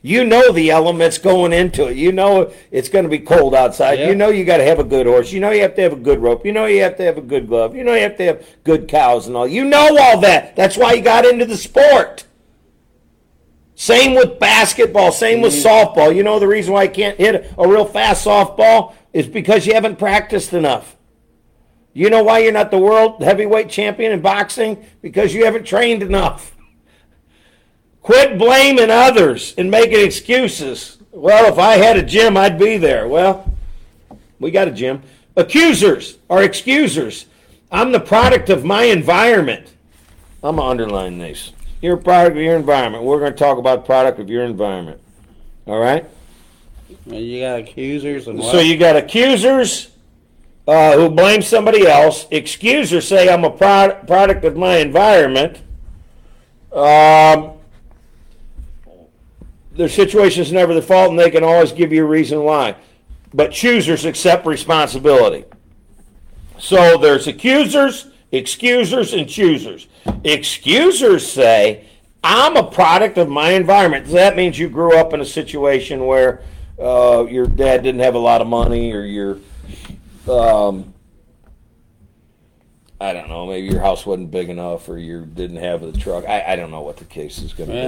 [0.02, 1.98] You know the elements going into it.
[1.98, 4.00] You know it's going to be cold outside.
[4.00, 4.10] Yeah.
[4.10, 5.34] You know you got to have a good horse.
[5.34, 6.46] You know you have to have a good rope.
[6.46, 7.76] You know you have to have a good glove.
[7.76, 9.48] You know you have to have good cows and all.
[9.48, 10.56] You know all that.
[10.56, 12.26] That's why you got into the sport.
[13.76, 15.12] Same with basketball.
[15.12, 15.68] Same with mm-hmm.
[15.68, 16.16] softball.
[16.16, 19.74] You know the reason why I can't hit a real fast softball is because you
[19.74, 20.97] haven't practiced enough.
[21.98, 24.86] You know why you're not the world heavyweight champion in boxing?
[25.02, 26.56] Because you haven't trained enough.
[28.04, 31.00] Quit blaming others and making excuses.
[31.12, 33.08] Well, if I had a gym, I'd be there.
[33.08, 33.52] Well,
[34.40, 35.02] we got a gym.
[35.36, 37.26] Accusers are excusers.
[37.72, 39.74] I'm the product of my environment.
[40.44, 41.52] I'm going to underline these.
[41.82, 43.06] You're a product of your environment.
[43.06, 45.02] We're going to talk about product of your environment.
[45.66, 46.06] All right?
[47.08, 48.52] You got accusers and what?
[48.52, 49.90] So you got accusers
[50.68, 52.28] uh, who blame somebody else.
[52.30, 55.62] Excusers say I'm a pro- product of my environment.
[56.74, 57.54] Um,
[59.72, 62.76] their situation is never the fault, and they can always give you a reason why.
[63.34, 65.46] But choosers accept responsibility.
[66.60, 69.88] So there's accusers, excusers, and choosers.
[70.24, 71.86] Excusers say,
[72.24, 74.08] I'm a product of my environment.
[74.08, 76.42] That means you grew up in a situation where
[76.82, 79.40] uh, your dad didn't have a lot of money, or your,
[80.30, 80.94] um,
[83.00, 86.26] I don't know, maybe your house wasn't big enough, or you didn't have the truck.
[86.26, 87.82] I, I don't know what the case is going to be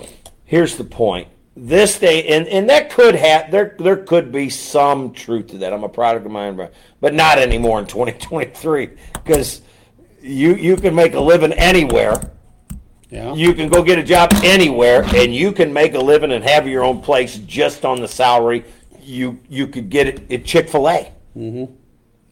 [0.00, 0.10] Right.
[0.44, 5.10] here's the point this day and, and that could have there there could be some
[5.14, 9.62] truth to that i'm a product of my environment but not anymore in 2023 because
[10.20, 12.30] you you can make a living anywhere
[13.08, 13.32] Yeah.
[13.32, 16.68] you can go get a job anywhere and you can make a living and have
[16.68, 18.62] your own place just on the salary
[19.00, 21.72] you you could get it at chick-fil-a mm-hmm.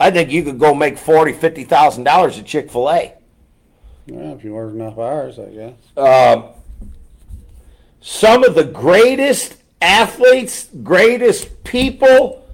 [0.00, 3.12] i think you could go make 40 50 thousand dollars at chick-fil-a
[4.08, 5.74] Well, if you work enough hours, I guess.
[5.96, 6.44] um,
[8.00, 12.46] some of the greatest athletes, greatest people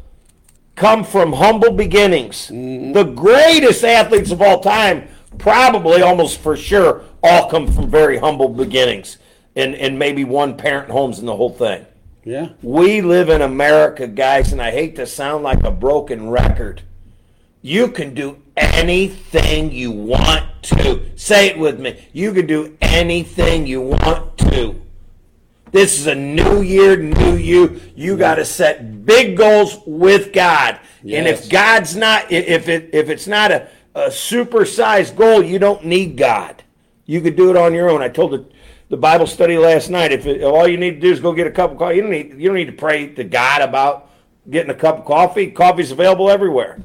[0.77, 2.49] come from humble beginnings.
[2.49, 5.09] The greatest athletes of all time,
[5.39, 9.19] probably almost for sure, all come from very humble beginnings
[9.57, 11.85] and, and maybe one parent homes and the whole thing.
[12.25, 12.51] Yeah.
[12.63, 16.83] We live in America, guys, and I hate to sound like a broken record.
[17.63, 21.11] You can do anything you want to.
[21.17, 22.09] Say it with me.
[22.13, 24.81] You can do anything you want to.
[25.73, 27.81] This is a new year, new you.
[27.95, 30.81] You got to set big goals with God.
[31.03, 31.19] Yes.
[31.19, 35.85] And if God's not, if it if it's not a, a supersized goal, you don't
[35.85, 36.63] need God.
[37.07, 38.03] You could do it on your own.
[38.03, 38.45] I told the,
[38.91, 40.13] the Bible study last night.
[40.13, 41.97] If, it, if all you need to do is go get a cup of coffee,
[41.97, 44.11] you don't need you don't need to pray to God about
[44.51, 45.51] getting a cup of coffee.
[45.51, 46.83] Coffee's available everywhere.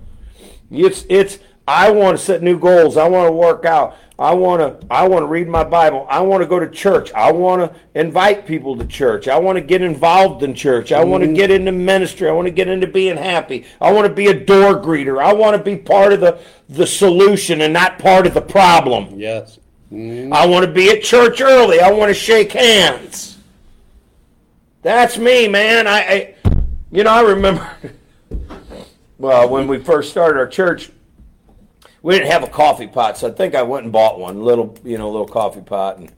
[0.71, 2.95] It's it's I want to set new goals.
[2.95, 3.97] I want to work out.
[4.19, 6.05] I want to I want to read my Bible.
[6.07, 7.11] I want to go to church.
[7.13, 9.27] I want to invite people to church.
[9.27, 10.91] I want to get involved in church.
[10.91, 12.29] I want to get into ministry.
[12.29, 13.65] I want to get into being happy.
[13.81, 15.21] I want to be a door greeter.
[15.21, 16.39] I want to be part of the
[16.69, 19.19] the solution and not part of the problem.
[19.19, 19.57] Yes.
[19.95, 20.33] Mm-hmm.
[20.33, 21.79] I want to be at church early.
[21.79, 23.37] I want to shake hands.
[24.81, 25.87] That's me, man.
[25.87, 26.35] I, I
[26.91, 27.69] you know, I remember
[29.17, 30.91] well, when we first started our church,
[32.01, 34.77] we didn't have a coffee pot, so I think I went and bought one, little,
[34.83, 36.11] you know, little coffee pot, and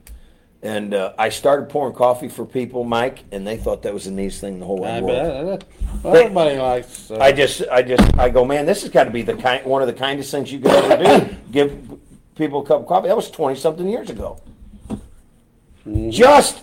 [0.60, 4.10] and uh, I started pouring coffee for people, Mike, and they thought that was the
[4.10, 5.60] neatest thing in the whole I world.
[5.60, 5.68] bet.
[6.02, 7.12] Well, everybody likes.
[7.12, 9.64] Uh, I just, I just, I go, man, this has got to be the kind,
[9.64, 11.36] one of the kindest things you could ever do.
[11.52, 11.98] Give
[12.38, 13.08] people a cup of coffee.
[13.08, 14.40] That was twenty something years ago.
[15.86, 16.10] Mm-hmm.
[16.10, 16.62] Just,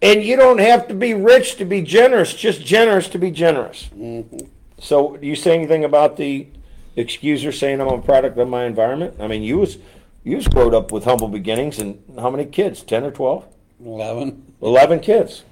[0.00, 2.34] and you don't have to be rich to be generous.
[2.34, 3.88] Just generous to be generous.
[3.96, 4.46] Mm-hmm.
[4.78, 6.48] So, do you say anything about the
[6.96, 9.16] excuser saying I'm a product of my environment?
[9.20, 9.78] I mean, you was,
[10.24, 12.82] you was growed up with humble beginnings, and how many kids?
[12.82, 13.46] Ten or twelve?
[13.84, 14.54] Eleven.
[14.62, 15.42] 11 kids.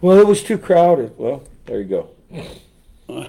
[0.00, 1.18] Well, it was too crowded.
[1.18, 2.08] Well, there you
[3.08, 3.28] go.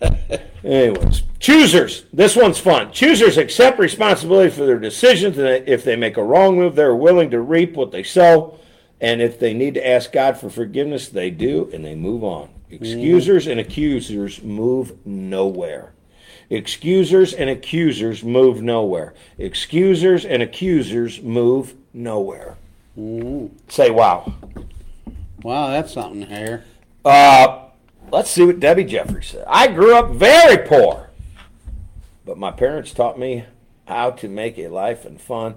[0.64, 2.04] Anyways, choosers.
[2.12, 2.92] This one's fun.
[2.92, 7.30] Choosers accept responsibility for their decisions, and if they make a wrong move, they're willing
[7.30, 8.58] to reap what they sow.
[9.00, 12.50] And if they need to ask God for forgiveness, they do, and they move on.
[12.70, 15.92] Excusers and accusers move nowhere.
[16.50, 19.14] Excusers and accusers move nowhere.
[19.38, 22.56] Excusers and accusers move nowhere.
[22.98, 23.56] Mm-hmm.
[23.68, 24.34] Say wow.
[25.42, 26.64] Wow, that's something here.
[27.04, 27.69] Uh,
[28.12, 29.44] let's see what Debbie Jeffrey said.
[29.48, 31.10] I grew up very poor,
[32.24, 33.44] but my parents taught me
[33.86, 35.56] how to make a life and fun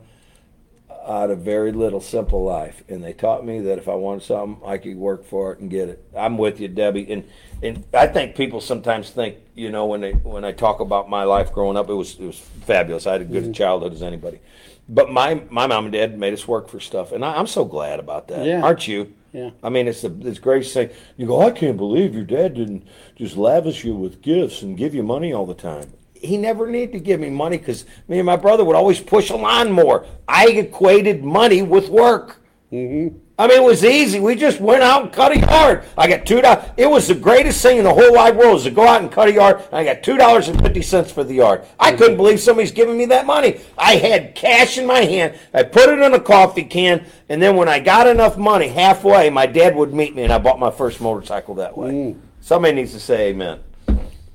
[1.05, 2.83] out of very little simple life.
[2.87, 5.69] And they taught me that if I wanted something, I could work for it and
[5.69, 6.03] get it.
[6.15, 7.11] I'm with you, Debbie.
[7.11, 7.25] And
[7.61, 11.23] and I think people sometimes think, you know, when they when I talk about my
[11.23, 13.07] life growing up, it was it was fabulous.
[13.07, 13.51] I had as good a mm-hmm.
[13.53, 14.39] childhood as anybody.
[14.87, 17.65] But my my mom and dad made us work for stuff, and I, I'm so
[17.65, 18.45] glad about that.
[18.45, 18.61] Yeah.
[18.61, 19.13] Aren't you?
[19.33, 19.49] Yeah.
[19.63, 20.95] I mean, it's the it's great to say.
[21.17, 24.93] You go, I can't believe your dad didn't just lavish you with gifts and give
[24.93, 25.91] you money all the time.
[26.13, 29.31] He never needed to give me money because me and my brother would always push
[29.31, 30.05] a lawnmower.
[30.27, 32.41] I equated money with work.
[32.71, 33.17] Mm-hmm.
[33.37, 34.19] I mean, it was easy.
[34.19, 35.85] We just went out and cut a yard.
[35.97, 36.69] I got two dollars.
[36.77, 39.11] It was the greatest thing in the whole wide world is to go out and
[39.11, 39.57] cut a yard.
[39.57, 41.63] And I got two dollars and fifty cents for the yard.
[41.79, 43.59] I couldn't believe somebody's giving me that money.
[43.75, 45.33] I had cash in my hand.
[45.51, 49.31] I put it in a coffee can, and then when I got enough money, halfway,
[49.31, 51.89] my dad would meet me, and I bought my first motorcycle that way.
[51.89, 52.19] Mm.
[52.39, 53.61] Somebody needs to say amen.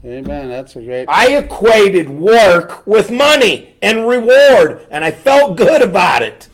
[0.05, 0.49] Amen.
[0.49, 1.09] That's a great.
[1.09, 6.49] I equated work with money and reward, and I felt good about it.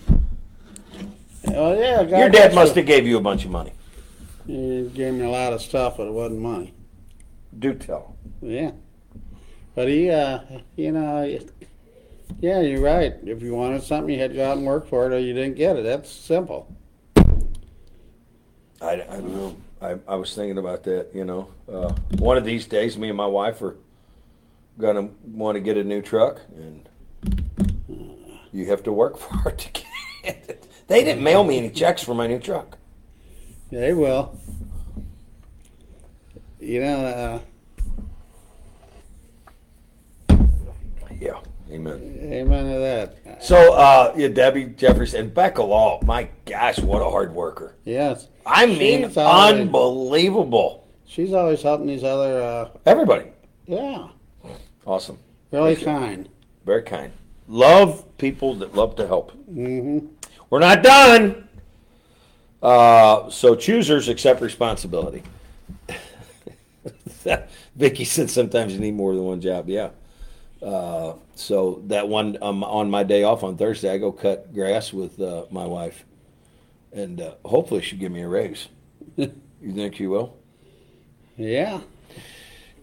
[1.49, 3.73] Oh yeah, God Your dad must have gave you a bunch of money.
[4.47, 6.75] He gave me a lot of stuff, but it wasn't money.
[7.59, 8.17] Do tell.
[8.43, 8.73] Yeah,
[9.75, 10.41] but he, uh,
[10.77, 11.39] you know,
[12.41, 13.15] yeah, you're right.
[13.25, 15.33] If you wanted something, you had to go out and work for it, or you
[15.33, 15.85] didn't get it.
[15.85, 16.75] That's simple.
[17.17, 19.57] I, I don't know.
[19.81, 21.49] I, I was thinking about that, you know.
[21.71, 23.77] Uh, one of these days, me and my wife are
[24.79, 26.89] to want to get a new truck, and
[28.53, 29.87] you have to work for it to get
[30.49, 30.67] it.
[30.87, 32.79] They didn't mail me any checks for my new truck.
[33.71, 34.39] They will.
[36.61, 37.41] You know,
[40.31, 40.35] uh,
[41.21, 41.39] Yeah,
[41.71, 42.19] amen.
[42.23, 43.43] amen to that.
[43.43, 47.77] So, uh, yeah, Debbie Jeffries and Becca Law, my gosh, what a hard worker.
[47.85, 50.87] Yes, I mean, She's always- unbelievable.
[51.07, 52.43] she's always helping these other.
[52.43, 53.27] Uh, Everybody.
[53.67, 54.09] yeah,
[54.87, 55.19] Awesome.
[55.51, 56.29] really kind.
[56.67, 57.13] Very kind.
[57.47, 59.31] Love people that love to help.
[59.47, 59.99] hmm
[60.55, 61.49] We're not done.
[62.63, 65.25] Uh, so choosers accept responsibility.
[67.75, 69.69] Vicky said sometimes you need more than one job.
[69.69, 69.91] Yeah.
[70.63, 74.93] Uh, so that one um, on my day off on Thursday, I go cut grass
[74.93, 76.05] with uh, my wife,
[76.93, 78.69] and uh, hopefully she'll give me a raise.
[79.17, 80.37] you think she will?
[81.37, 81.81] Yeah.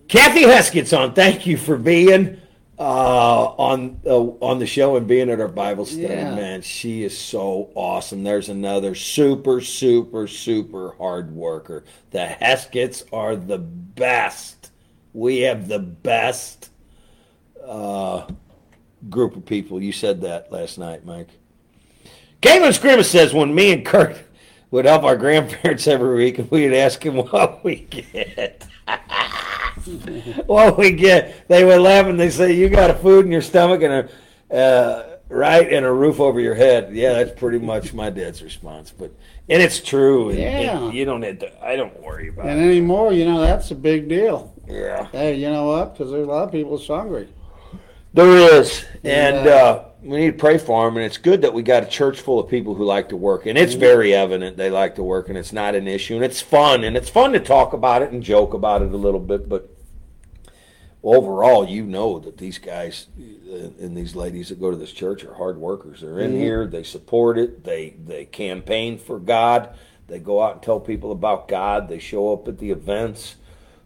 [0.10, 1.14] Kathy Heskett's on.
[1.14, 2.42] Thank you for being
[2.82, 6.02] uh, on uh, on the show and being at our Bible study.
[6.02, 6.34] Yeah.
[6.34, 8.24] Man, she is so awesome.
[8.24, 11.84] There's another super, super, super hard worker.
[12.10, 14.72] The Hesketts are the best.
[15.14, 16.72] We have the best
[17.64, 18.26] uh,
[19.12, 19.80] group of people.
[19.80, 21.30] You said that last night, Mike.
[22.42, 24.18] Caitlin Scrimmage says when me and Kurt
[24.72, 28.66] would help our grandparents every week, and we'd ask him what we get.
[30.46, 33.42] what we get, they would laugh and they say, "You got a food in your
[33.42, 34.10] stomach and
[34.52, 38.42] a uh, right and a roof over your head." Yeah, that's pretty much my dad's
[38.44, 38.92] response.
[38.98, 39.12] But
[39.50, 40.30] and it's true.
[40.30, 40.92] and- and Yeah.
[40.92, 41.66] you don't have to.
[41.66, 42.66] I don't worry about And it.
[42.66, 44.54] anymore, you know, that's a big deal.
[44.68, 45.94] Yeah, Hey, you know what?
[45.98, 47.28] Because there's a lot of people that's hungry.
[48.14, 49.52] there is, and Yeah.
[49.52, 50.96] uh, we need to pray for them.
[50.98, 53.46] And it's good that we got a church full of people who like to work,
[53.48, 56.40] and it's very evident they like to work, and it's not an issue, and it's
[56.42, 59.50] fun, and it's fun to talk about it and joke about it a little bit,
[59.50, 59.70] but.
[61.04, 65.24] Overall, you know that these guys uh, and these ladies that go to this church
[65.24, 66.02] are hard workers.
[66.02, 66.38] They're in Mhm.
[66.40, 69.70] here, they support it, they they campaign for God,
[70.08, 73.36] they go out and tell people about God, they show up at the events,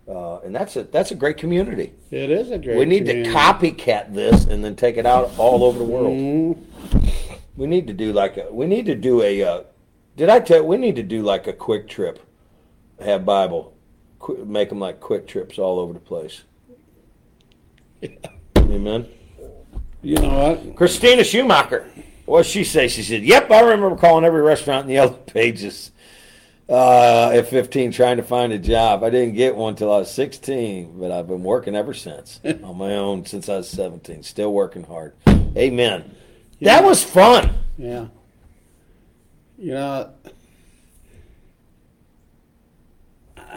[0.07, 1.93] uh, and that's a that's a great community.
[2.11, 2.77] It is a great.
[2.77, 3.29] we need community.
[3.29, 6.13] to copycat this and then take it out all over the world.
[6.13, 6.57] Mhm.
[7.57, 9.41] We need to do like a we need to do a.
[9.41, 9.61] Uh,
[10.17, 10.65] did I tell?
[10.65, 12.19] We need to do like a quick trip.
[12.99, 13.73] Have Bible,
[14.19, 16.43] qu- make them like quick trips all over the place.
[18.57, 19.07] Amen.
[20.01, 20.75] You know what?
[20.75, 21.89] Christina Schumacher.
[22.25, 22.87] What did she say?
[22.87, 25.91] She said, "Yep, I remember calling every restaurant in the yellow pages
[26.69, 29.03] uh, at 15 trying to find a job.
[29.03, 32.77] I didn't get one till I was 16, but I've been working ever since on
[32.77, 34.23] my own since I was 17.
[34.23, 35.13] Still working hard.
[35.27, 36.15] Amen.
[36.61, 37.53] That was fun.
[37.77, 38.07] Yeah.
[39.57, 40.11] You know,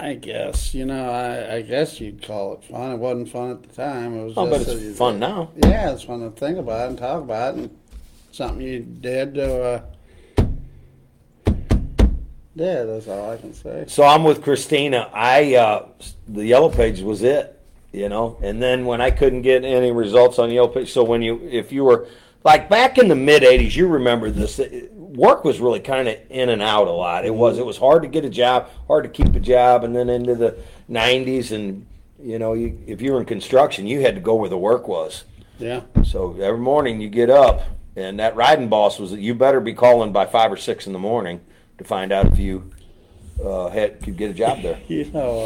[0.00, 1.10] I guess you know.
[1.10, 2.92] I, I guess you'd call it fun.
[2.92, 4.16] It wasn't fun at the time.
[4.18, 4.34] It was.
[4.36, 5.50] Oh, but it's fun now.
[5.56, 7.76] Yeah, it's fun to think about and talk about, and
[8.30, 9.62] something you did to.
[9.62, 9.82] Uh,
[12.54, 13.84] yeah, that's all I can say.
[13.88, 15.10] So I'm with Christina.
[15.12, 15.86] I uh,
[16.26, 17.60] the yellow page was it,
[17.92, 18.38] you know.
[18.42, 21.72] And then when I couldn't get any results on yellow page, so when you if
[21.72, 22.08] you were
[22.44, 24.58] like back in the mid '80s, you remember this.
[24.58, 27.24] it- Work was really kind of in and out a lot.
[27.24, 27.58] It was.
[27.58, 30.36] It was hard to get a job, hard to keep a job, and then into
[30.36, 30.56] the
[30.88, 31.84] '90s, and
[32.22, 34.86] you know, you, if you were in construction, you had to go where the work
[34.86, 35.24] was.
[35.58, 35.80] Yeah.
[36.04, 37.62] So every morning you get up,
[37.96, 41.00] and that riding boss was you better be calling by five or six in the
[41.00, 41.40] morning
[41.78, 42.70] to find out if you
[43.44, 44.78] uh, had could get a job there.
[44.86, 45.40] You know,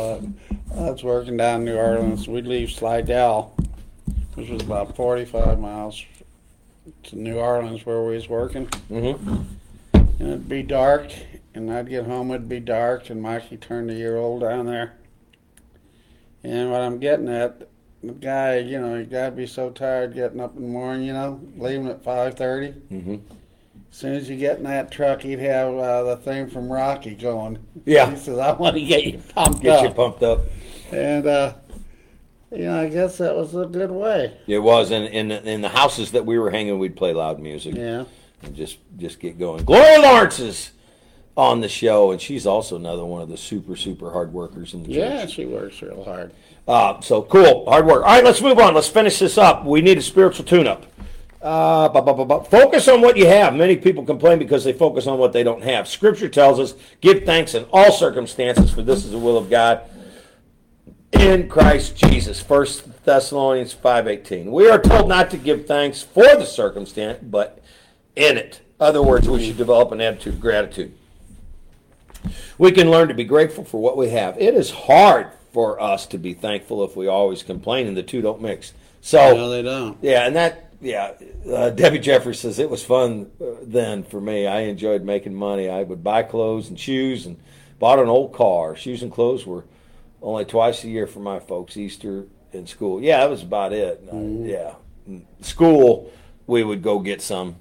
[0.75, 2.29] uh, I was working down in New Orleans.
[2.29, 3.57] We'd leave Slidell,
[4.35, 6.05] which was about 45 miles
[7.05, 8.67] to New Orleans where we was working.
[8.89, 9.13] hmm
[10.23, 11.11] And it'd be dark,
[11.53, 14.93] and I'd get home, it'd be dark, and Mikey turned a year old down there.
[16.45, 17.69] And what I'm getting at,
[18.05, 21.13] the guy, you know, you gotta be so tired getting up in the morning, you
[21.13, 22.73] know, leaving at 5.30.
[22.89, 23.15] hmm
[23.91, 27.17] As soon as you get in that truck, he'd have uh, the thing from Rocky
[27.17, 27.59] going.
[27.85, 28.09] Yeah.
[28.09, 30.43] He says, "I want to get you pumped Get up," you pumped up.
[30.93, 31.55] and uh,
[32.53, 34.37] you know, I guess that was a good way.
[34.47, 36.79] It was in in in the houses that we were hanging.
[36.79, 38.05] We'd play loud music Yeah.
[38.43, 39.65] And just just get going.
[39.65, 40.71] Gloria Lawrence is
[41.37, 44.83] on the show, and she's also another one of the super super hard workers in
[44.83, 45.33] the Yeah, church.
[45.35, 46.33] she works real hard.
[46.69, 48.03] Uh, so cool, hard work.
[48.05, 48.75] All right, let's move on.
[48.75, 49.65] Let's finish this up.
[49.65, 50.87] We need a spiritual tune-up.
[51.41, 53.53] Uh, bu- bu- bu- bu- focus on what you have.
[53.57, 55.89] Many people complain because they focus on what they don't have.
[55.89, 59.81] Scripture tells us, give thanks in all circumstances, for this is the will of God
[61.13, 62.41] in Christ Jesus.
[62.41, 64.47] First Thessalonians 5.18.
[64.53, 67.59] We are told not to give thanks for the circumstance, but
[68.17, 68.61] in it.
[68.81, 70.95] In other words, we should develop an attitude of gratitude.
[72.59, 74.39] We can learn to be grateful for what we have.
[74.39, 78.23] It is hard for us to be thankful if we always complain, and the two
[78.23, 78.73] don't mix.
[79.01, 79.99] So, No, they don't.
[80.01, 81.13] yeah, and that, yeah,
[81.53, 84.47] uh, Debbie Jeffrey says it was fun uh, then for me.
[84.47, 85.69] I enjoyed making money.
[85.69, 87.37] I would buy clothes and shoes and
[87.79, 88.77] bought an old car.
[88.77, 89.65] Shoes and clothes were
[90.23, 93.03] only twice a year for my folks, Easter and school.
[93.03, 94.03] Yeah, that was about it.
[94.13, 94.75] Uh, yeah,
[95.41, 96.13] school
[96.47, 97.57] we would go get some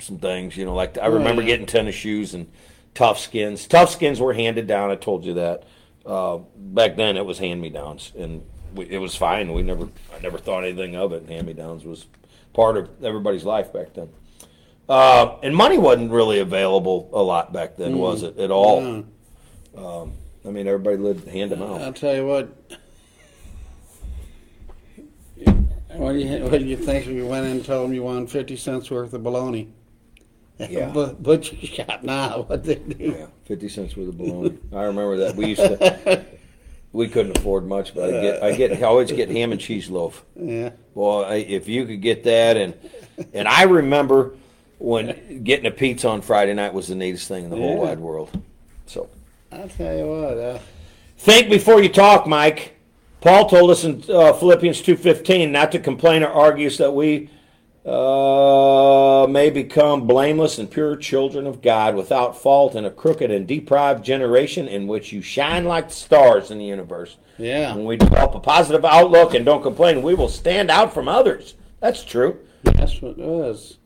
[0.00, 0.56] some things.
[0.56, 1.48] You know, like I remember yeah.
[1.48, 2.50] getting tennis shoes and
[2.94, 3.66] tough skins.
[3.66, 4.90] Tough skins were handed down.
[4.90, 5.64] I told you that.
[6.06, 8.42] Uh, back then, it was hand me downs, and
[8.74, 9.52] we, it was fine.
[9.52, 11.28] We never, I never thought anything of it.
[11.28, 12.06] Hand me downs was
[12.54, 14.08] part of everybody's life back then.
[14.88, 19.04] Uh, and money wasn't really available a lot back then, was it at all?
[19.76, 20.12] No.
[20.44, 21.80] I mean, everybody lived hand to mouth.
[21.80, 22.48] I'll tell you what.
[25.94, 28.04] What do you what do you think if you went in and told them you
[28.04, 29.68] won fifty cents worth of bologna?
[30.68, 30.90] Yeah.
[30.94, 32.42] but butcher shop now.
[32.48, 32.96] What they do?
[33.18, 34.58] Yeah, fifty cents worth of bologna.
[34.72, 35.36] I remember that.
[35.36, 36.24] We used to.
[36.92, 39.88] We couldn't afford much, but I get, I get, I always get ham and cheese
[39.88, 40.24] loaf.
[40.34, 40.70] Yeah.
[40.92, 42.74] Well, I- if you could get that, and
[43.32, 44.34] and I remember
[44.78, 48.00] when getting a pizza on Friday night was the neatest thing in the whole wide
[48.00, 48.30] world.
[48.86, 49.08] So
[49.52, 50.36] I'll tell you what.
[50.36, 50.58] Uh,
[51.16, 52.74] think before you talk, Mike.
[53.20, 56.92] Paul told us in uh, Philippians two fifteen not to complain or argue, so that
[56.92, 57.30] we
[57.86, 63.46] uh, may become blameless and pure children of God, without fault in a crooked and
[63.46, 67.16] deprived generation in which you shine like the stars in the universe.
[67.38, 67.74] yeah.
[67.74, 71.54] When we develop a positive outlook and don't complain, we will stand out from others.
[71.80, 72.38] That's true.
[72.62, 73.78] That's what it was.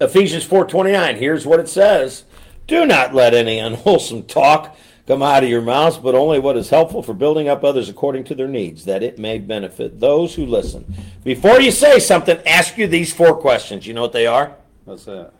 [0.00, 1.16] Ephesians 4:29.
[1.16, 2.24] Here's what it says:
[2.66, 4.76] Do not let any unwholesome talk
[5.06, 8.24] come out of your mouths, but only what is helpful for building up others according
[8.24, 10.84] to their needs, that it may benefit those who listen.
[11.24, 13.86] Before you say something, ask you these four questions.
[13.86, 14.54] You know what they are?
[14.84, 15.32] What's that?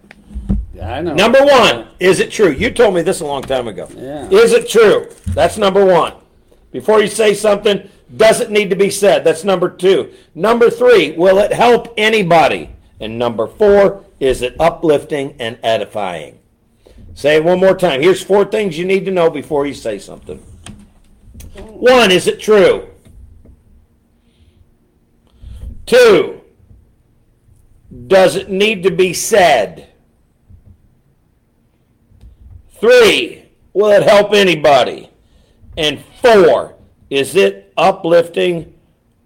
[0.74, 1.14] Yeah, I know.
[1.14, 2.50] Number one, is it true?
[2.50, 3.88] You told me this a long time ago.
[3.94, 4.28] Yeah.
[4.30, 5.10] Is it true?
[5.28, 6.14] That's number one.
[6.70, 9.24] Before you say something, does it need to be said?
[9.24, 10.12] That's number two.
[10.34, 12.70] Number three, will it help anybody?
[13.00, 16.38] And number four, is it uplifting and edifying?
[17.14, 18.00] Say it one more time.
[18.00, 20.38] Here's four things you need to know before you say something.
[21.56, 22.88] One, is it true?
[25.84, 26.40] Two,
[28.06, 29.88] does it need to be said?
[32.80, 35.10] Three, will it help anybody?
[35.76, 36.76] And four,
[37.10, 38.74] is it uplifting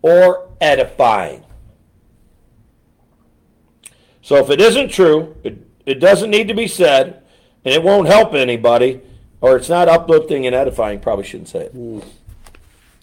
[0.03, 1.45] or edifying?
[4.23, 7.23] So if it isn't true, it, it doesn't need to be said,
[7.67, 9.01] and it won't help anybody,
[9.41, 12.05] or it's not uplifting and edifying, probably shouldn't say it.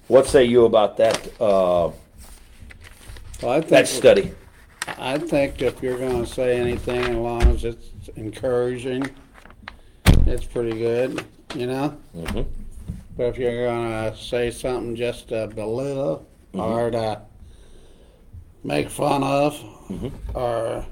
[0.08, 1.92] What say you about that uh,
[3.42, 4.32] Well, I think that study?
[4.98, 9.04] I think if you're going to say anything, as long as it's encouraging,
[10.26, 11.98] it's pretty good, you know.
[12.16, 12.46] Mhm.
[13.18, 17.22] But if you're going to say something just to belittle or to
[18.64, 19.62] make fun of
[20.34, 20.86] or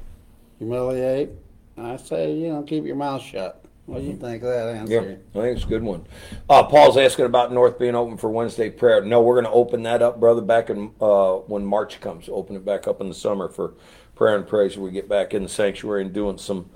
[0.57, 1.29] humiliate,
[1.77, 3.60] I say you know keep your mouth shut.
[3.91, 4.93] What do you think of that answer?
[4.93, 5.41] Yeah?
[5.41, 6.05] I think it's a good one.
[6.49, 9.03] Uh, Paul's asking about North being open for Wednesday prayer.
[9.03, 12.29] No, we're going to open that up, brother, back in uh, when March comes.
[12.29, 13.73] Open it back up in the summer for
[14.15, 14.77] prayer and praise.
[14.77, 16.69] We get back in the sanctuary and doing some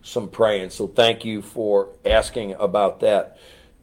[0.00, 0.70] some praying.
[0.70, 3.36] So thank you for asking about that.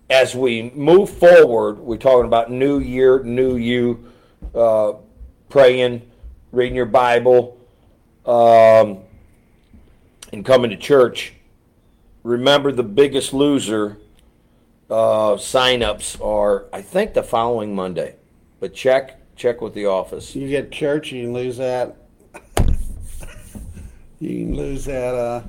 [0.09, 4.11] As we move forward, we're talking about New Year, New You,
[4.55, 4.93] uh,
[5.47, 6.09] praying,
[6.51, 7.55] reading your Bible,
[8.25, 9.03] um,
[10.33, 11.33] and coming to church
[12.23, 13.97] remember the biggest loser
[14.89, 18.15] uh, sign-ups are i think the following monday
[18.59, 21.95] but check check with the office You get church, you can lose that.
[24.19, 25.43] you can lose that uh,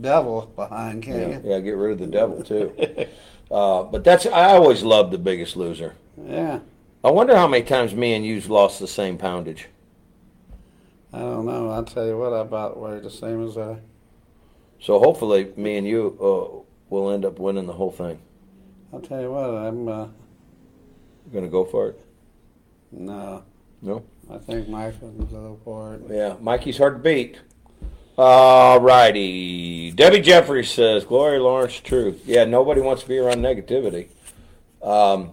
[0.00, 1.42] devil behind, can't yeah, you?
[1.44, 2.72] yeah get rid of the devil too
[3.50, 6.60] uh, but that's i always loved the biggest loser Yeah.
[7.04, 9.66] i wonder how many times me and you've lost the same poundage
[11.12, 11.70] I don't know.
[11.70, 13.78] I'll tell you what, I about weigh the same as I.
[14.80, 18.18] So hopefully, me and you uh, will end up winning the whole thing.
[18.92, 20.06] I'll tell you what, I'm uh,
[21.32, 22.00] Gonna go for it?
[22.92, 23.42] no.
[23.82, 24.02] No?
[24.30, 26.02] I think Mike will go for it.
[26.08, 27.40] Yeah, Mikey's hard to beat.
[28.18, 29.90] All righty.
[29.90, 32.22] Debbie Jeffries says, Glory Lawrence, truth.
[32.24, 34.08] Yeah, nobody wants to be around negativity.
[34.82, 35.32] Um,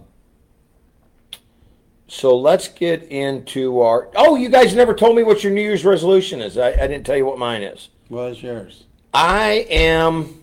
[2.06, 4.10] so let's get into our.
[4.14, 6.58] Oh, you guys never told me what your New Year's resolution is.
[6.58, 7.88] I, I didn't tell you what mine is.
[8.08, 8.84] What's yours?
[9.14, 10.42] I am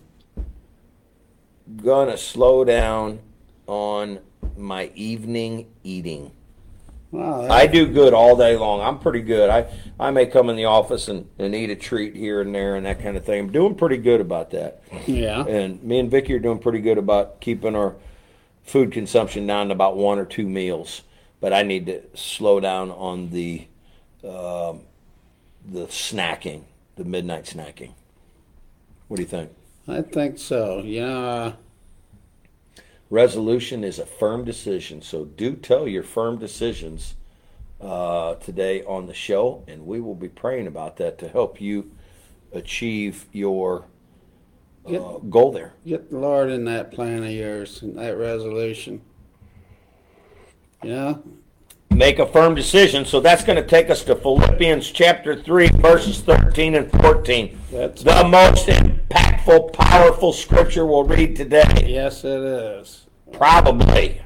[1.76, 3.20] gonna slow down
[3.66, 4.20] on
[4.56, 6.32] my evening eating.
[7.10, 8.80] Well, I do good all day long.
[8.80, 9.50] I'm pretty good.
[9.50, 9.66] I,
[10.00, 12.86] I may come in the office and, and eat a treat here and there and
[12.86, 13.40] that kind of thing.
[13.40, 14.82] I'm doing pretty good about that.
[15.06, 15.44] yeah.
[15.44, 17.96] And me and Vicky are doing pretty good about keeping our
[18.64, 21.02] food consumption down to about one or two meals.
[21.42, 23.66] But I need to slow down on the
[24.24, 24.80] um,
[25.66, 26.62] the snacking,
[26.96, 27.90] the midnight snacking.
[29.12, 29.50] What do you think?
[29.86, 30.80] I think so.
[30.82, 31.52] Yeah.
[33.10, 37.16] Resolution is a firm decision, so do tell your firm decisions
[37.78, 41.90] uh, today on the show, and we will be praying about that to help you
[42.54, 43.84] achieve your
[44.86, 45.74] uh, Get- goal there.
[45.86, 49.02] get the Lord in that plan of yours, and that resolution.
[50.82, 51.16] Yeah.
[51.90, 56.22] Make a firm decision, so that's going to take us to Philippians chapter 3, verses
[56.22, 57.60] 13 and 14.
[57.70, 58.66] That's The most
[59.42, 61.84] impactful, powerful scripture we'll read today.
[61.86, 63.06] yes, it is.
[63.32, 64.20] Probably.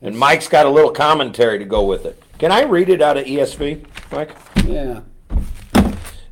[0.00, 2.20] And Mike's got a little commentary to go with it.
[2.38, 4.36] Can I read it out of ESV, Mike?
[4.64, 5.00] Yeah.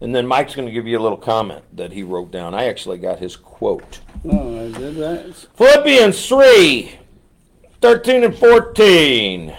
[0.01, 2.55] And then Mike's going to give you a little comment that he wrote down.
[2.55, 4.01] I actually got his quote.
[4.25, 5.35] Oh, I did that.
[5.55, 6.97] Philippians 3
[7.81, 9.57] 13 and 14.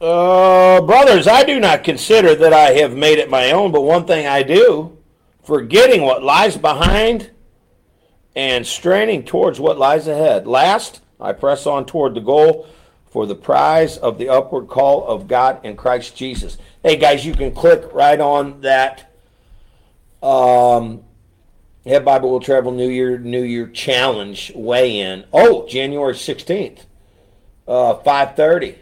[0.00, 4.04] Uh, brothers, I do not consider that I have made it my own, but one
[4.04, 4.93] thing I do,
[5.44, 7.30] forgetting what lies behind
[8.34, 10.46] and straining towards what lies ahead.
[10.46, 12.66] Last, I press on toward the goal
[13.06, 16.58] for the prize of the upward call of God in Christ Jesus.
[16.82, 19.12] Hey, guys, you can click right on that.
[20.20, 21.04] Um,
[21.86, 25.24] Have Bible Will Travel New Year New Year Challenge weigh in.
[25.32, 26.80] Oh, January 16th,
[27.68, 28.78] uh, 5.30.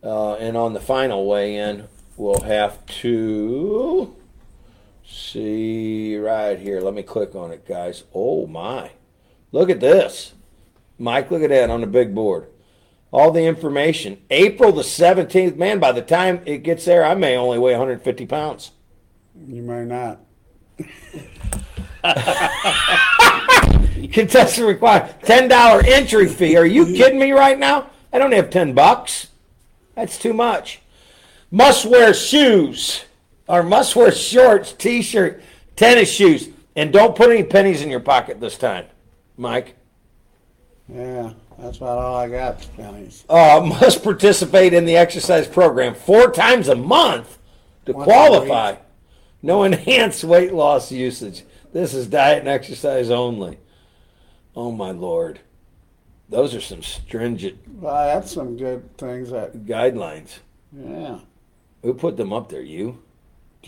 [0.00, 4.14] Uh, and on the final weigh in, we'll have to
[5.08, 6.80] see right here.
[6.80, 8.04] Let me click on it, guys.
[8.14, 8.90] Oh, my.
[9.50, 10.34] Look at this.
[10.98, 12.48] Mike, look at that on the big board.
[13.10, 14.18] All the information.
[14.30, 15.56] April the 17th.
[15.56, 18.72] Man, by the time it gets there, I may only weigh 150 pounds.
[19.46, 20.20] You may not.
[24.12, 26.56] Contestant required ten dollar entry fee.
[26.56, 27.90] Are you kidding me right now?
[28.12, 29.28] I don't have ten bucks.
[29.94, 30.80] That's too much.
[31.50, 33.04] Must wear shoes
[33.48, 35.42] or must wear shorts, t-shirt,
[35.74, 38.84] tennis shoes, and don't put any pennies in your pocket this time,
[39.36, 39.74] Mike.
[40.88, 43.24] Yeah, that's about all I got, pennies.
[43.28, 47.38] Uh, must participate in the exercise program four times a month
[47.86, 48.76] to qualify.
[49.42, 51.44] No enhanced weight loss usage.
[51.72, 53.58] This is diet and exercise only.
[54.56, 55.40] Oh my lord.
[56.30, 59.30] Those are some stringent Well, that's some good things.
[59.30, 60.38] That guidelines.
[60.76, 61.20] yeah,
[61.82, 62.60] Who put them up there?
[62.60, 63.02] You?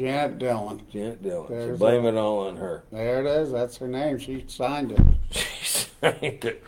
[0.00, 0.80] Janet Dillon.
[0.90, 1.48] Janet Dillon.
[1.48, 2.84] So blame it all on her.
[2.90, 3.52] There it is.
[3.52, 4.18] That's her name.
[4.18, 5.00] She signed it.
[5.62, 6.64] She signed it.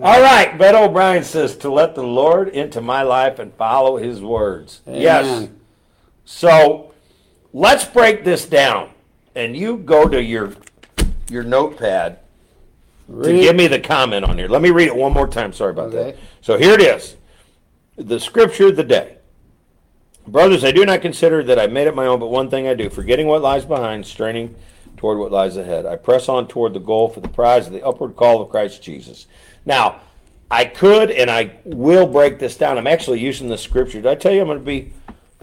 [0.00, 4.20] All right, Bet O'Brien says to let the Lord into my life and follow his
[4.20, 4.82] words.
[4.86, 5.48] Yes.
[6.24, 6.94] So
[7.52, 8.90] let's break this down.
[9.34, 10.52] And you go to your
[11.28, 12.20] your notepad
[13.08, 14.48] to give me the comment on here.
[14.48, 15.52] Let me read it one more time.
[15.52, 15.98] Sorry about that.
[15.98, 16.18] Okay.
[16.40, 17.16] So here it is.
[17.96, 19.15] The scripture of the day.
[20.26, 22.74] Brothers, I do not consider that I made it my own, but one thing I
[22.74, 24.54] do, forgetting what lies behind, straining
[24.96, 25.86] toward what lies ahead.
[25.86, 28.82] I press on toward the goal for the prize of the upward call of Christ
[28.82, 29.26] Jesus.
[29.64, 30.00] Now,
[30.50, 32.78] I could and I will break this down.
[32.78, 34.00] I'm actually using the scripture.
[34.00, 34.92] Did I tell you I'm going to be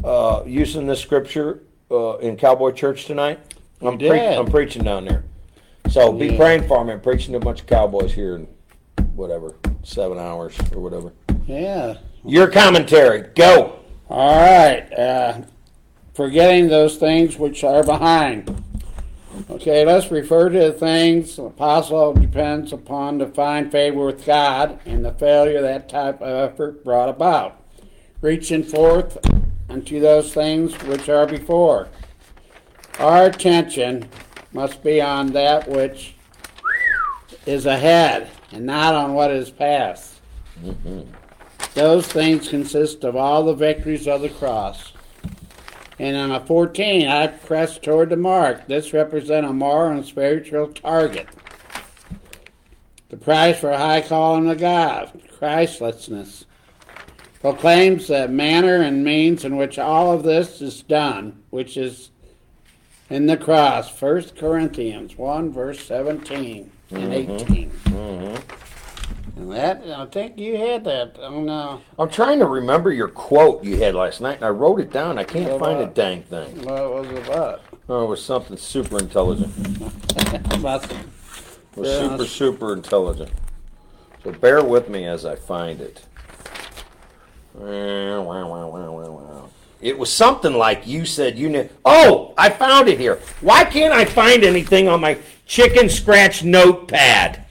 [0.04, 1.62] uh, using this scripture
[1.92, 3.40] uh, in Cowboy Church tonight?
[3.82, 4.12] I'm, did.
[4.12, 5.24] I'm preaching down there.
[5.90, 6.94] So be praying for me.
[6.94, 8.48] I'm preaching to a bunch of cowboys here in
[9.16, 11.12] whatever, seven hours or whatever.
[11.46, 11.98] Yeah.
[12.26, 13.30] Your commentary.
[13.36, 13.83] Go.
[14.14, 14.94] All right.
[14.94, 15.42] Uh,
[16.14, 18.64] forgetting those things which are behind.
[19.50, 24.80] Okay, let's refer to the things the apostle depends upon to find favor with God
[24.86, 27.60] and the failure that type of effort brought about.
[28.22, 29.18] Reaching forth
[29.68, 31.88] unto those things which are before.
[33.00, 34.08] Our attention
[34.52, 36.14] must be on that which
[37.48, 40.22] is ahead and not on what is past.
[41.74, 44.94] Those things consist of all the victories of the cross.
[46.00, 48.68] And on a 14, I press toward the mark.
[48.68, 51.28] This represents a moral and spiritual target.
[53.10, 56.46] The prize for a high calling of God, Christ Jesus,
[57.42, 62.10] proclaims the manner and means in which all of this is done, which is
[63.10, 64.02] in the cross.
[64.02, 67.44] 1 Corinthians 1, verse 17 and mm-hmm.
[67.44, 67.70] 18.
[67.70, 68.63] Mm-hmm.
[69.36, 73.64] And that, I think you had that on, uh, I'm trying to remember your quote
[73.64, 75.18] you had last night, and I wrote it down.
[75.18, 76.64] I can't find a dang thing.
[76.64, 77.62] what was it about?
[77.90, 79.52] Oh, it was something super intelligent.
[80.54, 80.98] about It
[81.76, 82.10] was Yeah.
[82.12, 83.32] super, super intelligent.
[84.24, 86.02] So bear with me as I find it.
[89.82, 91.70] It was something like you said you knew.
[91.84, 93.20] Oh, I found it here.
[93.42, 97.43] Why can't I find anything on my chicken scratch notepad?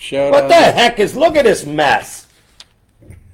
[0.00, 1.16] Showed What up- the heck is?
[1.16, 2.26] Look at this mess.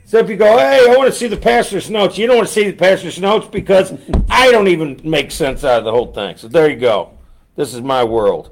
[0.07, 2.47] So if you go, hey, I want to see the pastor's notes, you don't want
[2.49, 3.93] to see the pastor's notes because
[4.31, 6.37] I don't even make sense out of the whole thing.
[6.37, 7.11] So there you go.
[7.57, 8.51] This is my world.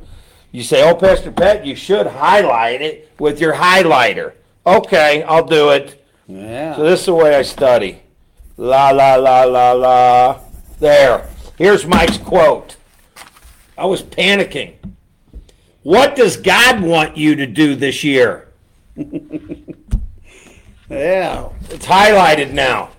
[0.51, 4.33] You say, oh, Pastor Pat, you should highlight it with your highlighter.
[4.67, 6.05] Okay, I'll do it.
[6.27, 6.77] Yeah.
[6.77, 8.03] So this is the way I study.
[8.57, 10.41] La la la la la.
[10.79, 11.29] There.
[11.59, 12.77] Here's Mike's quote.
[13.79, 14.75] I was panicking.
[15.83, 18.49] What does God want you to do this year?
[18.97, 19.05] yeah.
[20.89, 22.91] It's highlighted now.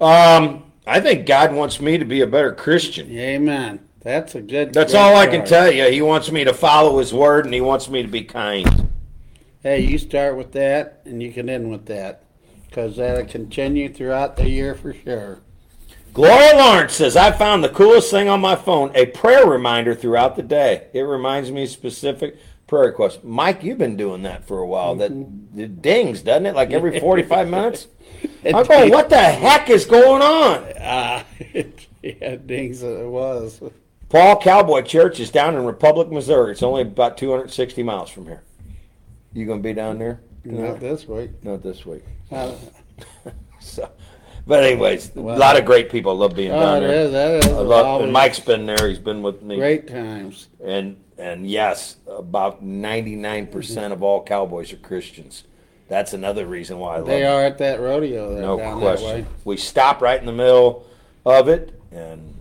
[0.00, 3.10] Um, I think God wants me to be a better Christian.
[3.10, 3.80] Amen.
[4.00, 4.72] That's a good.
[4.72, 5.84] That's all I can tell you.
[5.84, 8.90] He wants me to follow His word, and He wants me to be kind.
[9.62, 12.24] Hey, you start with that, and you can end with that,
[12.66, 15.40] because that'll continue throughout the year for sure.
[16.12, 20.36] Gloria Lawrence says, I found the coolest thing on my phone a prayer reminder throughout
[20.36, 20.88] the day.
[20.92, 22.36] It reminds me specific
[22.66, 23.20] prayer requests.
[23.22, 24.94] Mike, you've been doing that for a while.
[24.94, 25.10] That
[25.56, 26.54] it dings, doesn't it?
[26.54, 27.88] Like every 45 minutes?
[28.44, 30.66] I'm going, what the heck is going on?
[30.80, 31.24] Ah,
[32.02, 33.62] yeah, dings it was.
[34.10, 36.52] Paul Cowboy Church is down in Republic, Missouri.
[36.52, 38.42] It's only about 260 miles from here.
[39.32, 40.20] You going to be down there?
[40.44, 41.30] Not this week.
[41.42, 42.04] Not this week.
[42.30, 42.54] Uh,
[43.62, 43.88] So,
[44.46, 45.36] but anyways, Wow.
[45.36, 46.16] a lot of great people.
[46.16, 47.06] Love being oh, down it there.
[47.06, 47.12] is.
[47.12, 47.52] That is.
[47.52, 48.88] Love, and Mike's been there.
[48.88, 49.56] He's been with me.
[49.56, 50.48] great times.
[50.64, 55.44] And and yes, about ninety nine percent of all cowboys are Christians.
[55.88, 57.26] That's another reason why I love They it.
[57.26, 59.26] are at that rodeo there No question.
[59.44, 60.86] We stop right in the middle
[61.26, 62.34] of it, and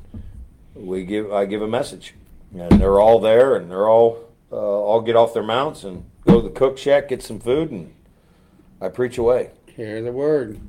[0.74, 1.32] we give.
[1.34, 2.14] I give a message,
[2.58, 4.20] and they're all there, and they're all
[4.52, 7.72] uh, all get off their mounts and go to the cook shack, get some food,
[7.72, 7.94] and
[8.80, 9.52] I preach away.
[9.76, 10.60] Hear the word.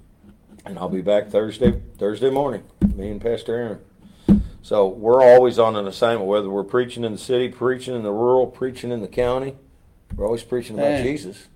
[0.64, 2.62] And I'll be back Thursday Thursday morning.
[2.94, 4.42] Me and Pastor Aaron.
[4.62, 8.12] So we're always on an assignment, whether we're preaching in the city, preaching in the
[8.12, 9.56] rural, preaching in the county.
[10.14, 11.02] We're always preaching about Hey.
[11.02, 11.48] Jesus.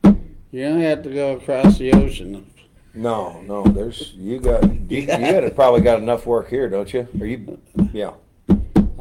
[0.50, 2.50] You don't have to go across the ocean.
[2.94, 7.06] No, no, there's you got you, you probably got enough work here, don't you?
[7.20, 7.60] Are you?
[7.92, 8.12] Yeah,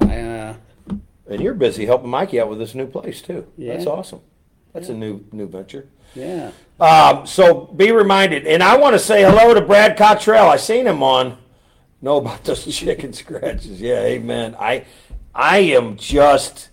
[0.02, 0.56] I, uh,
[1.30, 3.48] and you're busy helping Mikey out with this new place too.
[3.58, 3.74] Yeah.
[3.74, 4.20] That's awesome.
[4.74, 5.88] That's a new new venture.
[6.16, 6.52] Yeah.
[6.80, 10.50] Um, so be reminded, and I want to say hello to Brad Cottrell.
[10.50, 11.38] I seen him on.
[12.02, 13.80] Know about those chicken scratches?
[13.80, 14.56] Yeah, amen.
[14.60, 14.86] I
[15.34, 16.70] I am just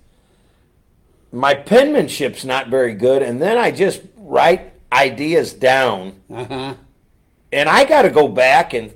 [1.31, 6.75] my penmanship's not very good, and then I just write ideas down, Uh huh.
[7.53, 8.93] and I got to go back and.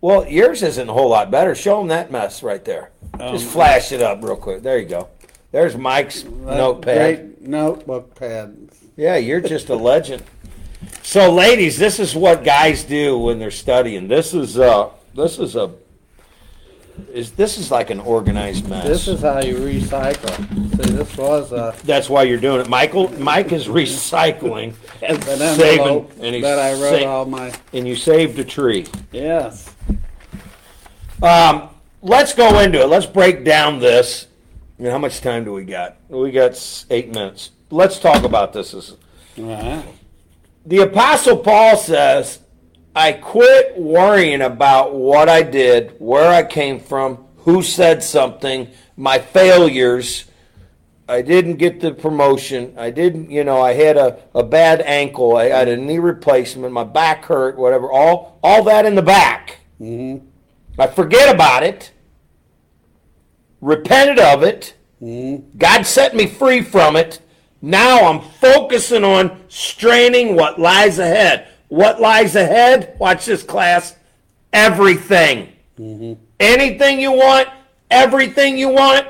[0.00, 1.54] Well, yours isn't a whole lot better.
[1.54, 2.90] Show him that mess right there.
[3.18, 4.62] Just Um, flash it up real quick.
[4.62, 5.08] There you go.
[5.50, 7.16] There's Mike's notepad.
[7.38, 8.63] Great notebook pad.
[8.96, 10.22] Yeah, you're just a legend.
[11.02, 14.08] So, ladies, this is what guys do when they're studying.
[14.08, 15.72] This is uh, this is a
[17.12, 18.86] is this is like an organized mess.
[18.86, 20.36] This is how you recycle.
[20.76, 23.08] See, this was a That's why you're doing it, Michael.
[23.18, 28.38] Mike is recycling, an Saving, and that I wrote sa- all my and you saved
[28.38, 28.86] a tree.
[29.12, 29.70] yes.
[31.22, 31.70] Um,
[32.02, 32.86] let's go into it.
[32.86, 34.26] Let's break down this.
[34.78, 35.96] I mean, how much time do we got?
[36.08, 37.50] We got eight minutes.
[37.74, 38.72] Let's talk about this.
[38.72, 39.82] Uh-huh.
[40.64, 42.38] the apostle paul says
[42.94, 49.18] i quit worrying about what i did where i came from who said something my
[49.18, 50.26] failures.
[51.08, 52.74] I didn't get the promotion.
[52.78, 55.36] I didn't you know i had a, a bad ankle.
[55.36, 56.72] I had a knee replacement.
[56.72, 57.90] My back hurt whatever.
[57.90, 59.58] All all that in the back.
[59.78, 60.18] Hmm
[60.78, 61.92] i forget about it.
[63.60, 64.74] Repented of it.
[65.00, 67.20] Hmm God set me free from it.
[67.64, 71.48] Now I'm focusing on straining what lies ahead.
[71.68, 72.94] What lies ahead?
[72.98, 73.96] Watch this class.
[74.52, 75.50] Everything.
[75.78, 76.22] Mm-hmm.
[76.38, 77.48] Anything you want,
[77.90, 79.06] everything you want.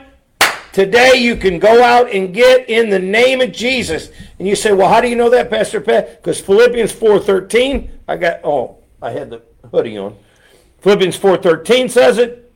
[0.73, 4.11] Today you can go out and get in the name of Jesus.
[4.39, 8.17] And you say, "Well, how do you know that, Pastor Pat?" Because Philippians 4:13, I
[8.17, 9.43] got oh, I had the
[9.73, 10.17] hoodie on.
[10.79, 12.53] Philippians 4:13 says it.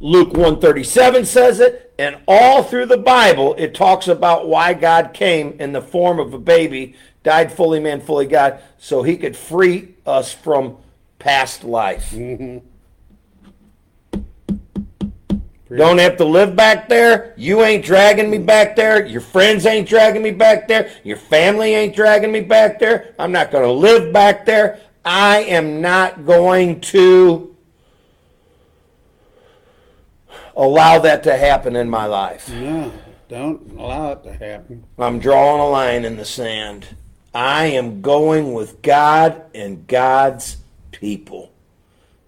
[0.00, 5.60] Luke 137 says it, and all through the Bible it talks about why God came
[5.60, 9.96] in the form of a baby, died fully man, fully God, so he could free
[10.06, 10.78] us from
[11.18, 12.12] past life.
[12.12, 12.66] Mm-hmm.
[15.76, 17.34] Don't have to live back there.
[17.36, 19.04] You ain't dragging me back there.
[19.04, 20.90] Your friends ain't dragging me back there.
[21.04, 23.14] Your family ain't dragging me back there.
[23.18, 24.80] I'm not going to live back there.
[25.04, 27.49] I am not going to
[30.56, 32.50] allow that to happen in my life.
[32.50, 32.92] No,
[33.28, 34.84] don't allow it to happen.
[34.98, 36.86] I'm drawing a line in the sand.
[37.34, 40.56] I am going with God and God's
[40.90, 41.52] people.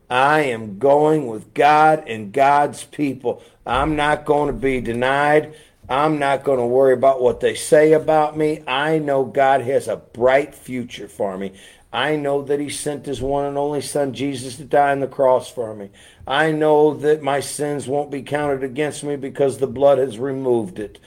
[0.08, 3.42] I am going with God and God's people.
[3.66, 5.54] I'm not going to be denied.
[5.88, 8.62] I'm not going to worry about what they say about me.
[8.66, 11.52] I know God has a bright future for me.
[11.92, 15.06] I know that He sent His one and only Son, Jesus, to die on the
[15.06, 15.90] cross for me.
[16.26, 20.78] I know that my sins won't be counted against me because the blood has removed
[20.78, 20.98] it.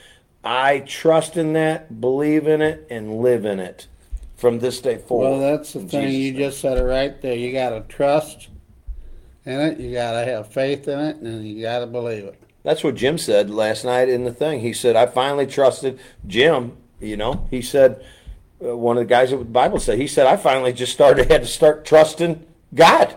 [0.43, 3.87] I trust in that, believe in it, and live in it
[4.35, 5.29] from this day forward.
[5.31, 6.01] Well, that's the In thing.
[6.09, 6.41] Jesus' You name.
[6.41, 7.35] just said it right there.
[7.35, 8.49] You got to trust
[9.45, 9.79] in it.
[9.79, 12.39] You got to have faith in it, and you got to believe it.
[12.63, 14.59] That's what Jim said last night in the thing.
[14.59, 16.77] He said, I finally trusted Jim.
[16.99, 18.03] You know, he said,
[18.63, 21.29] uh, one of the guys at the Bible said, he said, I finally just started,
[21.29, 23.15] had to start trusting God.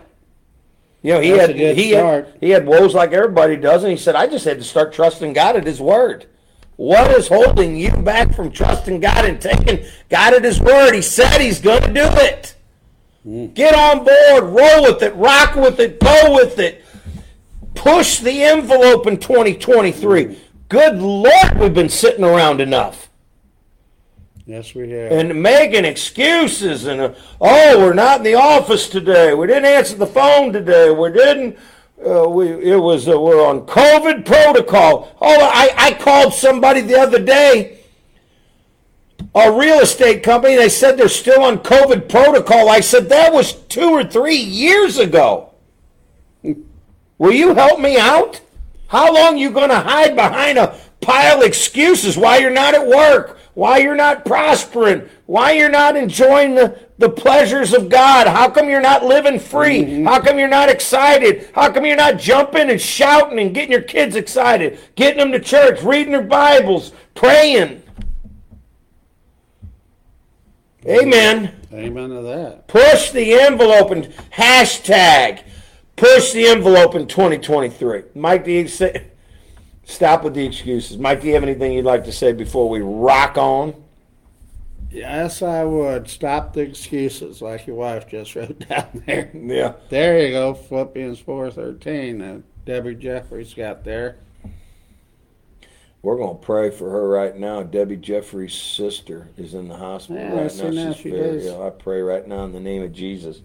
[1.01, 2.25] You know, he That's had he start.
[2.25, 4.91] had he had woes like everybody does, and he said, I just had to start
[4.91, 6.25] trusting God at His word.
[6.75, 10.93] What is holding you back from trusting God and taking God at His word?
[10.93, 12.55] He said He's going to do it.
[13.53, 16.83] Get on board, roll with it, rock with it, go with it.
[17.75, 20.37] Push the envelope in 2023.
[20.67, 23.08] Good Lord, we've been sitting around enough
[24.49, 25.11] Yes, we have.
[25.11, 29.31] and making excuses and uh, oh, we're not in the office today.
[29.35, 30.89] We didn't answer the phone today.
[30.89, 31.55] We didn't.
[32.03, 35.15] Uh, we it was uh, we're on COVID protocol.
[35.21, 37.77] Oh, I I called somebody the other day.
[39.35, 40.55] A real estate company.
[40.55, 42.69] They said they're still on COVID protocol.
[42.69, 45.51] I said that was two or three years ago.
[47.19, 48.41] Will you help me out?
[48.87, 52.87] How long you going to hide behind a pile of excuses why you're not at
[52.87, 58.25] work, why you're not prospering, why you're not enjoying the, the pleasures of God?
[58.25, 59.81] How come you're not living free?
[59.81, 60.05] Mm-hmm.
[60.07, 61.49] How come you're not excited?
[61.53, 65.41] How come you're not jumping and shouting and getting your kids excited, getting them to
[65.41, 67.83] church, reading their Bibles, praying?
[70.85, 71.53] Amen.
[71.73, 72.69] Amen to that.
[72.69, 75.43] Push the envelope and hashtag
[75.97, 78.03] push the envelope in 2023.
[78.15, 79.07] Mike, do you say,
[79.89, 80.97] stop with the excuses.
[80.97, 83.73] Mike, do you have anything you'd like to say before we rock on?
[84.91, 86.07] Yes, I would.
[86.09, 89.29] Stop the excuses, like your wife just wrote down there.
[89.33, 89.73] Yeah.
[89.89, 92.21] There you go, Philippians four thirteen.
[92.21, 94.17] Uh, Debbie Jeffries got there.
[96.01, 97.61] We're going to pray for her right now.
[97.61, 100.93] Debbie Jeffries' sister is in the hospital Yeah, I right now.
[100.93, 101.45] She's She very is.
[101.47, 101.61] ill.
[101.61, 103.41] I pray right now in the name of Jesus.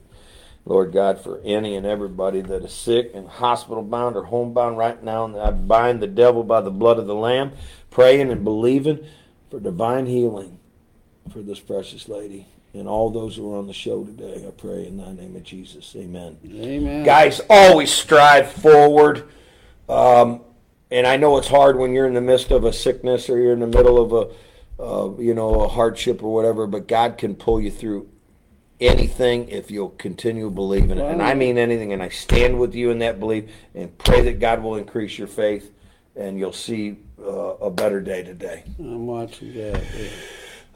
[0.66, 5.02] Lord God, for any and everybody that is sick and hospital bound or homebound right
[5.02, 7.52] now, and I bind the devil by the blood of the Lamb,
[7.90, 9.04] praying and believing
[9.50, 10.58] for divine healing
[11.32, 14.44] for this precious lady and all those who are on the show today.
[14.46, 15.94] I pray in the name of Jesus.
[15.96, 17.04] Amen Amen.
[17.04, 19.28] guys always strive forward
[19.88, 20.40] um,
[20.90, 23.52] and i know it's hard when you're in the midst of a sickness or you're
[23.52, 27.34] in the middle of a uh, you know a hardship or whatever but god can
[27.34, 28.08] pull you through
[28.80, 32.90] anything if you'll continue believing it and i mean anything and i stand with you
[32.90, 33.44] in that belief
[33.74, 35.70] and pray that god will increase your faith
[36.16, 39.80] and you'll see uh, a better day today I'm watching that.
[39.96, 40.08] yeah.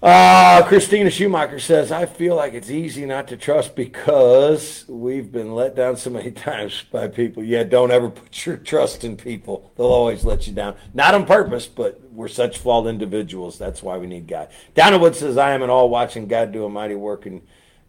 [0.01, 5.55] uh, Christina Schumacher says, I feel like it's easy not to trust because we've been
[5.55, 7.43] let down so many times by people.
[7.43, 9.73] Yeah, don't ever put your trust in people.
[9.77, 10.77] They'll always let you down.
[10.95, 13.59] Not on purpose, but we're such flawed individuals.
[13.59, 14.49] That's why we need God.
[14.75, 17.43] Donna Wood says, I am in all watching God do a mighty work in,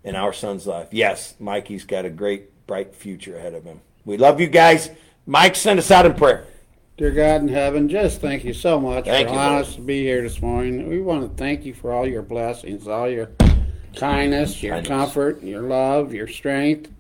[0.04, 0.90] in our son's life.
[0.92, 3.82] Yes, Mikey's got a great, bright future ahead of him.
[4.06, 4.90] We love you guys.
[5.26, 6.46] Mike, send us out in prayer.
[6.98, 9.66] Dear God in heaven, just thank you so much Thank for allowing Lord.
[9.66, 10.90] us to be here this morning.
[10.90, 13.30] We want to thank you for all your blessings, all your
[13.96, 14.88] kindness, your Kindness.
[14.90, 16.92] comfort, your love, your strength.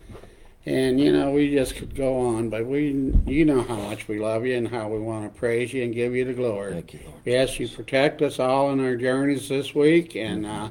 [0.65, 4.19] And you know, we just could go on, but we you know how much we
[4.19, 6.73] love you and how we want to praise you and give you the glory.
[6.73, 7.27] Thank you, Lord.
[7.41, 10.69] Ask you protect us all in our journeys this week and uh,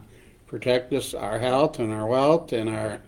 [0.48, 3.00] protect us our health and our wealth and our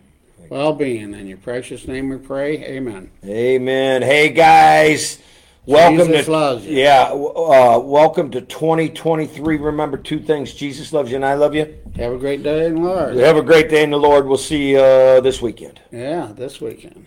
[0.51, 1.15] well being.
[1.15, 2.63] In your precious name we pray.
[2.65, 3.11] Amen.
[3.25, 4.03] Amen.
[4.03, 5.19] Hey guys,
[5.67, 6.79] Welcome Jesus to loves you.
[6.79, 7.05] yeah.
[7.11, 9.57] Uh, welcome to 2023.
[9.57, 11.75] Remember two things: Jesus loves you, and I love you.
[11.97, 13.17] Have a great day in the Lord.
[13.17, 14.27] Have a great day in the Lord.
[14.27, 15.81] We'll see you uh, this weekend.
[15.91, 17.07] Yeah, this weekend.